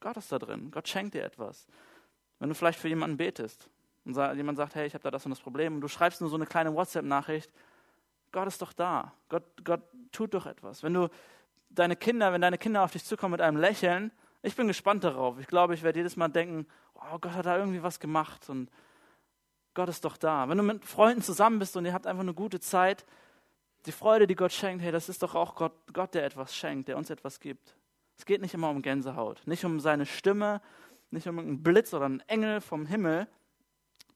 Gott 0.01 0.16
ist 0.16 0.31
da 0.31 0.38
drin. 0.38 0.70
Gott 0.70 0.87
schenkt 0.87 1.14
dir 1.14 1.24
etwas. 1.24 1.66
Wenn 2.38 2.48
du 2.48 2.55
vielleicht 2.55 2.79
für 2.79 2.88
jemanden 2.88 3.16
betest, 3.16 3.68
und 4.05 4.16
jemand 4.37 4.57
sagt, 4.57 4.74
hey, 4.74 4.87
ich 4.87 4.94
habe 4.94 5.03
da 5.03 5.11
das 5.11 5.27
und 5.27 5.31
das 5.31 5.40
Problem 5.40 5.74
und 5.74 5.81
du 5.83 5.88
schreibst 5.88 6.22
nur 6.22 6.31
so 6.31 6.37
eine 6.37 6.46
kleine 6.46 6.74
WhatsApp-Nachricht, 6.74 7.53
Gott 8.33 8.48
ist 8.48 8.62
doch 8.62 8.72
da. 8.72 9.12
Gott, 9.29 9.44
Gott 9.64 9.83
tut 10.12 10.33
doch 10.33 10.46
etwas. 10.46 10.83
Wenn 10.83 10.94
du 10.94 11.09
deine 11.68 11.94
Kinder, 11.94 12.33
wenn 12.33 12.40
deine 12.40 12.57
Kinder 12.57 12.83
auf 12.83 12.92
dich 12.92 13.05
zukommen 13.05 13.33
mit 13.33 13.42
einem 13.42 13.59
Lächeln, 13.59 14.11
ich 14.42 14.57
bin 14.57 14.66
gespannt 14.66 15.05
darauf. 15.05 15.38
Ich 15.38 15.46
glaube, 15.46 15.74
ich 15.74 15.83
werde 15.83 15.98
jedes 15.98 16.16
Mal 16.16 16.29
denken, 16.29 16.66
oh, 16.94 17.18
Gott 17.18 17.33
hat 17.33 17.44
da 17.46 17.59
irgendwie 17.59 17.83
was 17.83 18.01
gemacht 18.01 18.48
und 18.48 18.70
Gott 19.74 19.88
ist 19.88 20.04
doch 20.04 20.16
da. 20.16 20.48
Wenn 20.48 20.59
du 20.59 20.64
mit 20.64 20.85
Freunden 20.85 21.22
zusammen 21.22 21.59
bist 21.59 21.76
und 21.76 21.85
ihr 21.85 21.92
habt 21.92 22.07
einfach 22.07 22.22
eine 22.22 22.35
gute 22.35 22.61
Zeit, 22.61 23.07
die 23.87 23.92
Freude, 23.92 24.26
die 24.26 24.35
Gott 24.35 24.52
schenkt, 24.52 24.83
hey, 24.83 24.92
das 24.92 25.09
ist 25.09 25.22
doch 25.22 25.35
auch 25.35 25.54
Gott, 25.54 25.72
Gott, 25.92 26.14
der 26.14 26.24
etwas 26.24 26.54
schenkt, 26.54 26.88
der 26.88 26.96
uns 26.96 27.11
etwas 27.11 27.40
gibt. 27.40 27.76
Es 28.16 28.24
geht 28.24 28.40
nicht 28.40 28.54
immer 28.54 28.70
um 28.70 28.83
Gänsehaut, 28.83 29.46
nicht 29.46 29.64
um 29.64 29.78
seine 29.78 30.04
Stimme, 30.04 30.61
nicht 31.11 31.28
um 31.28 31.38
einen 31.38 31.62
Blitz 31.62 31.94
oder 31.94 32.07
einen 32.07 32.20
Engel 32.20 32.61
vom 32.61 32.87
Himmel, 32.87 33.28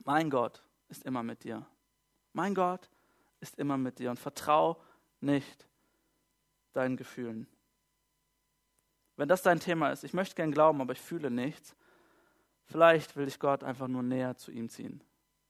mein 0.04 0.30
Gott 0.30 0.62
ist 0.88 1.04
immer 1.04 1.22
mit 1.22 1.44
dir. 1.44 1.64
Mein 2.32 2.54
Gott 2.54 2.90
ist 3.40 3.58
immer 3.58 3.76
mit 3.76 3.98
dir 3.98 4.10
und 4.10 4.18
vertrau 4.18 4.82
nicht 5.20 5.68
deinen 6.72 6.96
Gefühlen. 6.96 7.46
Wenn 9.16 9.28
das 9.28 9.42
dein 9.42 9.60
Thema 9.60 9.90
ist, 9.90 10.04
ich 10.04 10.14
möchte 10.14 10.34
gern 10.34 10.50
glauben, 10.50 10.80
aber 10.80 10.92
ich 10.92 11.00
fühle 11.00 11.30
nichts, 11.30 11.76
vielleicht 12.64 13.16
will 13.16 13.28
ich 13.28 13.38
Gott 13.38 13.62
einfach 13.62 13.88
nur 13.88 14.02
näher 14.02 14.36
zu 14.36 14.50
ihm 14.50 14.68
ziehen 14.68 15.02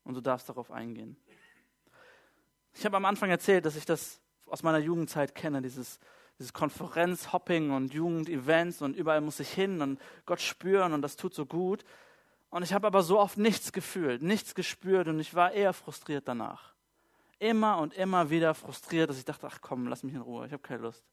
und 0.05 0.15
du 0.15 0.21
darfst 0.21 0.49
darauf 0.49 0.71
eingehen. 0.71 1.17
Ich 2.75 2.85
habe 2.85 2.97
am 2.97 3.05
Anfang 3.05 3.31
erzählt, 3.31 3.67
dass 3.67 3.77
ich 3.77 3.85
das 3.85 4.21
aus 4.47 4.63
meiner 4.63 4.79
Jugendzeit 4.79 5.35
kenne, 5.35 5.63
dieses, 5.63 5.99
dieses 6.39 6.53
Konferenzhopping 6.53 7.71
und 7.71 7.93
Jugendevents 7.93 8.83
und 8.83 8.97
überall 8.97 9.21
muss 9.21 9.41
ich 9.41 9.51
hin 9.51 9.81
und 9.81 10.01
Gott 10.27 10.41
spüren 10.41 10.93
und 10.93 11.03
das 11.03 11.17
tut 11.17 11.35
so 11.35 11.47
gut. 11.47 11.85
Und 12.51 12.63
ich 12.63 12.73
habe 12.75 12.87
aber 12.87 13.03
so 13.03 13.19
oft 13.19 13.39
nichts 13.39 13.73
gefühlt, 13.73 14.23
nichts 14.23 14.55
gespürt 14.55 15.09
und 15.09 15.21
ich 15.21 15.35
war 15.35 15.53
eher 15.53 15.73
frustriert 15.73 16.29
danach. 16.29 16.75
Immer 17.39 17.79
und 17.79 17.95
immer 17.95 18.31
wieder 18.31 18.55
frustriert, 18.55 19.11
dass 19.11 19.19
ich 19.19 19.25
dachte, 19.25 19.47
ach 19.47 19.61
komm, 19.61 19.89
lass 19.89 20.03
mich 20.03 20.15
in 20.15 20.21
Ruhe, 20.21 20.47
ich 20.47 20.53
habe 20.53 20.63
keine 20.63 20.83
Lust. 20.83 21.05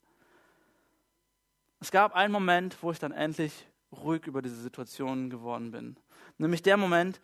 Es 1.80 1.91
gab 1.91 2.13
einen 2.13 2.34
Moment, 2.34 2.78
wo 2.82 2.91
ich 2.91 2.99
dann 2.99 3.13
endlich 3.13 3.67
ruhig 3.91 4.28
über 4.28 4.41
diese 4.41 4.62
Situation 4.62 5.30
geworden 5.30 5.71
bin. 5.71 5.95
Nämlich 6.38 6.62
der 6.62 6.78
Moment, 6.78 7.21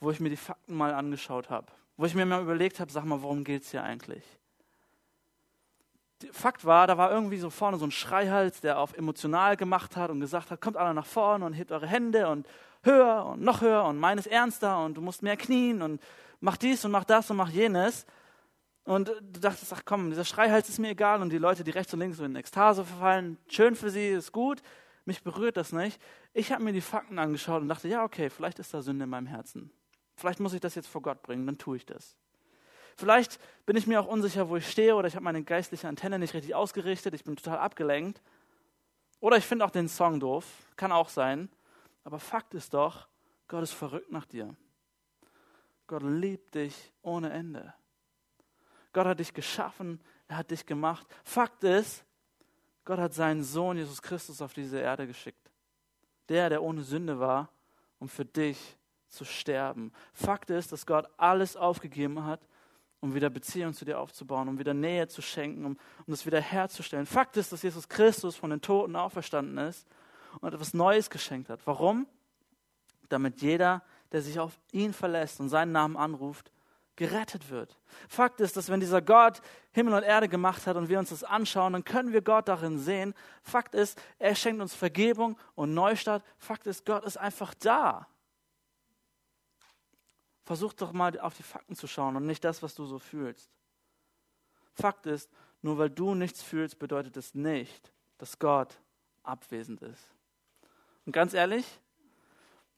wo 0.00 0.10
ich 0.10 0.20
mir 0.20 0.30
die 0.30 0.36
Fakten 0.36 0.74
mal 0.74 0.94
angeschaut 0.94 1.50
habe. 1.50 1.66
Wo 1.96 2.04
ich 2.04 2.14
mir 2.14 2.26
mal 2.26 2.42
überlegt 2.42 2.80
habe, 2.80 2.92
sag 2.92 3.04
mal, 3.04 3.22
worum 3.22 3.44
geht 3.44 3.62
es 3.62 3.70
hier 3.70 3.82
eigentlich? 3.82 4.24
Fakt 6.32 6.64
war, 6.64 6.86
da 6.86 6.96
war 6.96 7.10
irgendwie 7.10 7.38
so 7.38 7.50
vorne 7.50 7.76
so 7.76 7.86
ein 7.86 7.90
Schreihals, 7.90 8.60
der 8.60 8.78
auf 8.78 8.96
emotional 8.96 9.56
gemacht 9.56 9.96
hat 9.96 10.10
und 10.10 10.20
gesagt 10.20 10.50
hat, 10.50 10.60
kommt 10.60 10.76
alle 10.76 10.94
nach 10.94 11.06
vorne 11.06 11.44
und 11.44 11.52
hebt 11.52 11.72
eure 11.72 11.86
Hände 11.86 12.28
und 12.28 12.46
höher 12.82 13.26
und 13.26 13.42
noch 13.42 13.60
höher 13.60 13.84
und 13.84 13.98
meines 13.98 14.26
ernster 14.26 14.82
und 14.84 14.94
du 14.94 15.02
musst 15.02 15.22
mehr 15.22 15.36
knien 15.36 15.82
und 15.82 16.00
mach 16.40 16.56
dies 16.56 16.84
und 16.84 16.90
mach 16.90 17.04
das 17.04 17.30
und 17.30 17.36
mach 17.36 17.50
jenes. 17.50 18.06
Und 18.84 19.08
du 19.08 19.40
dachtest, 19.40 19.72
ach 19.72 19.82
komm, 19.84 20.10
dieser 20.10 20.24
Schreihals 20.24 20.68
ist 20.68 20.78
mir 20.78 20.90
egal 20.90 21.20
und 21.20 21.30
die 21.30 21.38
Leute, 21.38 21.64
die 21.64 21.72
rechts 21.72 21.92
und 21.92 22.00
links 22.00 22.18
so 22.18 22.24
in 22.24 22.36
Ekstase 22.36 22.84
verfallen, 22.84 23.36
schön 23.48 23.74
für 23.74 23.90
sie, 23.90 24.08
ist 24.08 24.32
gut, 24.32 24.62
mich 25.04 25.22
berührt 25.22 25.56
das 25.56 25.72
nicht. 25.72 26.00
Ich 26.32 26.52
habe 26.52 26.62
mir 26.62 26.72
die 26.72 26.80
Fakten 26.80 27.18
angeschaut 27.18 27.62
und 27.62 27.68
dachte, 27.68 27.88
ja, 27.88 28.04
okay, 28.04 28.30
vielleicht 28.30 28.58
ist 28.58 28.72
da 28.72 28.82
Sünde 28.82 29.04
in 29.04 29.10
meinem 29.10 29.26
Herzen. 29.26 29.70
Vielleicht 30.16 30.40
muss 30.40 30.54
ich 30.54 30.60
das 30.60 30.74
jetzt 30.74 30.88
vor 30.88 31.02
Gott 31.02 31.22
bringen, 31.22 31.46
dann 31.46 31.58
tue 31.58 31.76
ich 31.76 31.86
das. 31.86 32.16
Vielleicht 32.96 33.38
bin 33.66 33.76
ich 33.76 33.86
mir 33.86 34.00
auch 34.00 34.06
unsicher, 34.06 34.48
wo 34.48 34.56
ich 34.56 34.70
stehe 34.70 34.96
oder 34.96 35.06
ich 35.06 35.14
habe 35.14 35.24
meine 35.24 35.44
geistliche 35.44 35.86
Antenne 35.86 36.18
nicht 36.18 36.32
richtig 36.32 36.54
ausgerichtet, 36.54 37.14
ich 37.14 37.24
bin 37.24 37.36
total 37.36 37.58
abgelenkt. 37.58 38.22
Oder 39.20 39.36
ich 39.36 39.44
finde 39.44 39.64
auch 39.64 39.70
den 39.70 39.88
Song 39.88 40.18
doof, 40.20 40.46
kann 40.76 40.92
auch 40.92 41.10
sein. 41.10 41.50
Aber 42.04 42.18
Fakt 42.18 42.54
ist 42.54 42.72
doch, 42.72 43.08
Gott 43.48 43.62
ist 43.62 43.72
verrückt 43.72 44.10
nach 44.10 44.24
dir. 44.24 44.56
Gott 45.86 46.02
liebt 46.02 46.54
dich 46.54 46.92
ohne 47.02 47.30
Ende. 47.30 47.74
Gott 48.92 49.06
hat 49.06 49.20
dich 49.20 49.34
geschaffen, 49.34 50.00
er 50.28 50.38
hat 50.38 50.50
dich 50.50 50.64
gemacht. 50.64 51.06
Fakt 51.24 51.64
ist, 51.64 52.04
Gott 52.84 52.98
hat 52.98 53.12
seinen 53.12 53.42
Sohn 53.42 53.76
Jesus 53.76 54.00
Christus 54.00 54.40
auf 54.40 54.54
diese 54.54 54.78
Erde 54.78 55.06
geschickt. 55.06 55.50
Der, 56.28 56.48
der 56.48 56.62
ohne 56.62 56.82
Sünde 56.82 57.18
war, 57.18 57.50
um 57.98 58.08
für 58.08 58.24
dich 58.24 58.75
zu 59.08 59.24
sterben. 59.24 59.92
Fakt 60.12 60.50
ist, 60.50 60.72
dass 60.72 60.86
Gott 60.86 61.08
alles 61.16 61.56
aufgegeben 61.56 62.24
hat, 62.24 62.40
um 63.00 63.14
wieder 63.14 63.30
Beziehung 63.30 63.74
zu 63.74 63.84
dir 63.84 64.00
aufzubauen, 64.00 64.48
um 64.48 64.58
wieder 64.58 64.74
Nähe 64.74 65.08
zu 65.08 65.22
schenken, 65.22 65.64
um, 65.64 65.72
um 65.72 66.06
das 66.06 66.26
wieder 66.26 66.40
herzustellen. 66.40 67.06
Fakt 67.06 67.36
ist, 67.36 67.52
dass 67.52 67.62
Jesus 67.62 67.88
Christus 67.88 68.36
von 68.36 68.50
den 68.50 68.60
Toten 68.60 68.96
auferstanden 68.96 69.58
ist 69.58 69.86
und 70.40 70.52
etwas 70.52 70.74
Neues 70.74 71.10
geschenkt 71.10 71.48
hat. 71.48 71.60
Warum? 71.66 72.06
Damit 73.08 73.40
jeder, 73.42 73.82
der 74.12 74.22
sich 74.22 74.38
auf 74.38 74.58
ihn 74.72 74.92
verlässt 74.92 75.40
und 75.40 75.48
seinen 75.48 75.72
Namen 75.72 75.96
anruft, 75.96 76.50
gerettet 76.96 77.50
wird. 77.50 77.78
Fakt 78.08 78.40
ist, 78.40 78.56
dass 78.56 78.70
wenn 78.70 78.80
dieser 78.80 79.02
Gott 79.02 79.42
Himmel 79.72 79.94
und 79.94 80.02
Erde 80.02 80.28
gemacht 80.28 80.66
hat 80.66 80.76
und 80.76 80.88
wir 80.88 80.98
uns 80.98 81.10
das 81.10 81.22
anschauen, 81.22 81.74
dann 81.74 81.84
können 81.84 82.12
wir 82.12 82.22
Gott 82.22 82.48
darin 82.48 82.78
sehen. 82.78 83.14
Fakt 83.42 83.74
ist, 83.74 84.00
er 84.18 84.34
schenkt 84.34 84.62
uns 84.62 84.74
Vergebung 84.74 85.38
und 85.54 85.74
Neustart. 85.74 86.24
Fakt 86.38 86.66
ist, 86.66 86.86
Gott 86.86 87.04
ist 87.04 87.18
einfach 87.18 87.54
da. 87.54 88.08
Versuch 90.46 90.72
doch 90.74 90.92
mal 90.92 91.18
auf 91.18 91.36
die 91.36 91.42
Fakten 91.42 91.74
zu 91.74 91.88
schauen 91.88 92.14
und 92.14 92.24
nicht 92.24 92.44
das, 92.44 92.62
was 92.62 92.76
du 92.76 92.86
so 92.86 93.00
fühlst. 93.00 93.50
Fakt 94.74 95.06
ist, 95.06 95.28
nur 95.60 95.76
weil 95.76 95.90
du 95.90 96.14
nichts 96.14 96.40
fühlst, 96.40 96.78
bedeutet 96.78 97.16
es 97.16 97.34
nicht, 97.34 97.92
dass 98.18 98.38
Gott 98.38 98.78
abwesend 99.24 99.82
ist. 99.82 100.14
Und 101.04 101.10
ganz 101.10 101.34
ehrlich, 101.34 101.66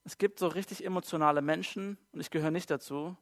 es 0.05 0.17
gibt 0.17 0.39
so 0.39 0.49
richtig 0.49 0.83
emotionale 0.83 1.43
Menschen, 1.43 1.99
und 2.13 2.21
ich 2.21 2.31
gehöre 2.31 2.51
nicht 2.51 2.71
dazu, 2.71 3.15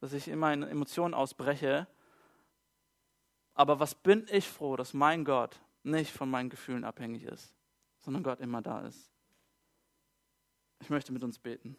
dass 0.00 0.12
ich 0.12 0.28
immer 0.28 0.52
in 0.52 0.62
Emotionen 0.62 1.12
ausbreche. 1.12 1.88
Aber 3.54 3.80
was 3.80 3.96
bin 3.96 4.28
ich 4.30 4.46
froh, 4.46 4.76
dass 4.76 4.94
mein 4.94 5.24
Gott 5.24 5.60
nicht 5.82 6.12
von 6.12 6.30
meinen 6.30 6.50
Gefühlen 6.50 6.84
abhängig 6.84 7.24
ist, 7.24 7.52
sondern 7.98 8.22
Gott 8.22 8.38
immer 8.38 8.62
da 8.62 8.86
ist. 8.86 9.10
Ich 10.78 10.88
möchte 10.88 11.12
mit 11.12 11.24
uns 11.24 11.40
beten. 11.40 11.76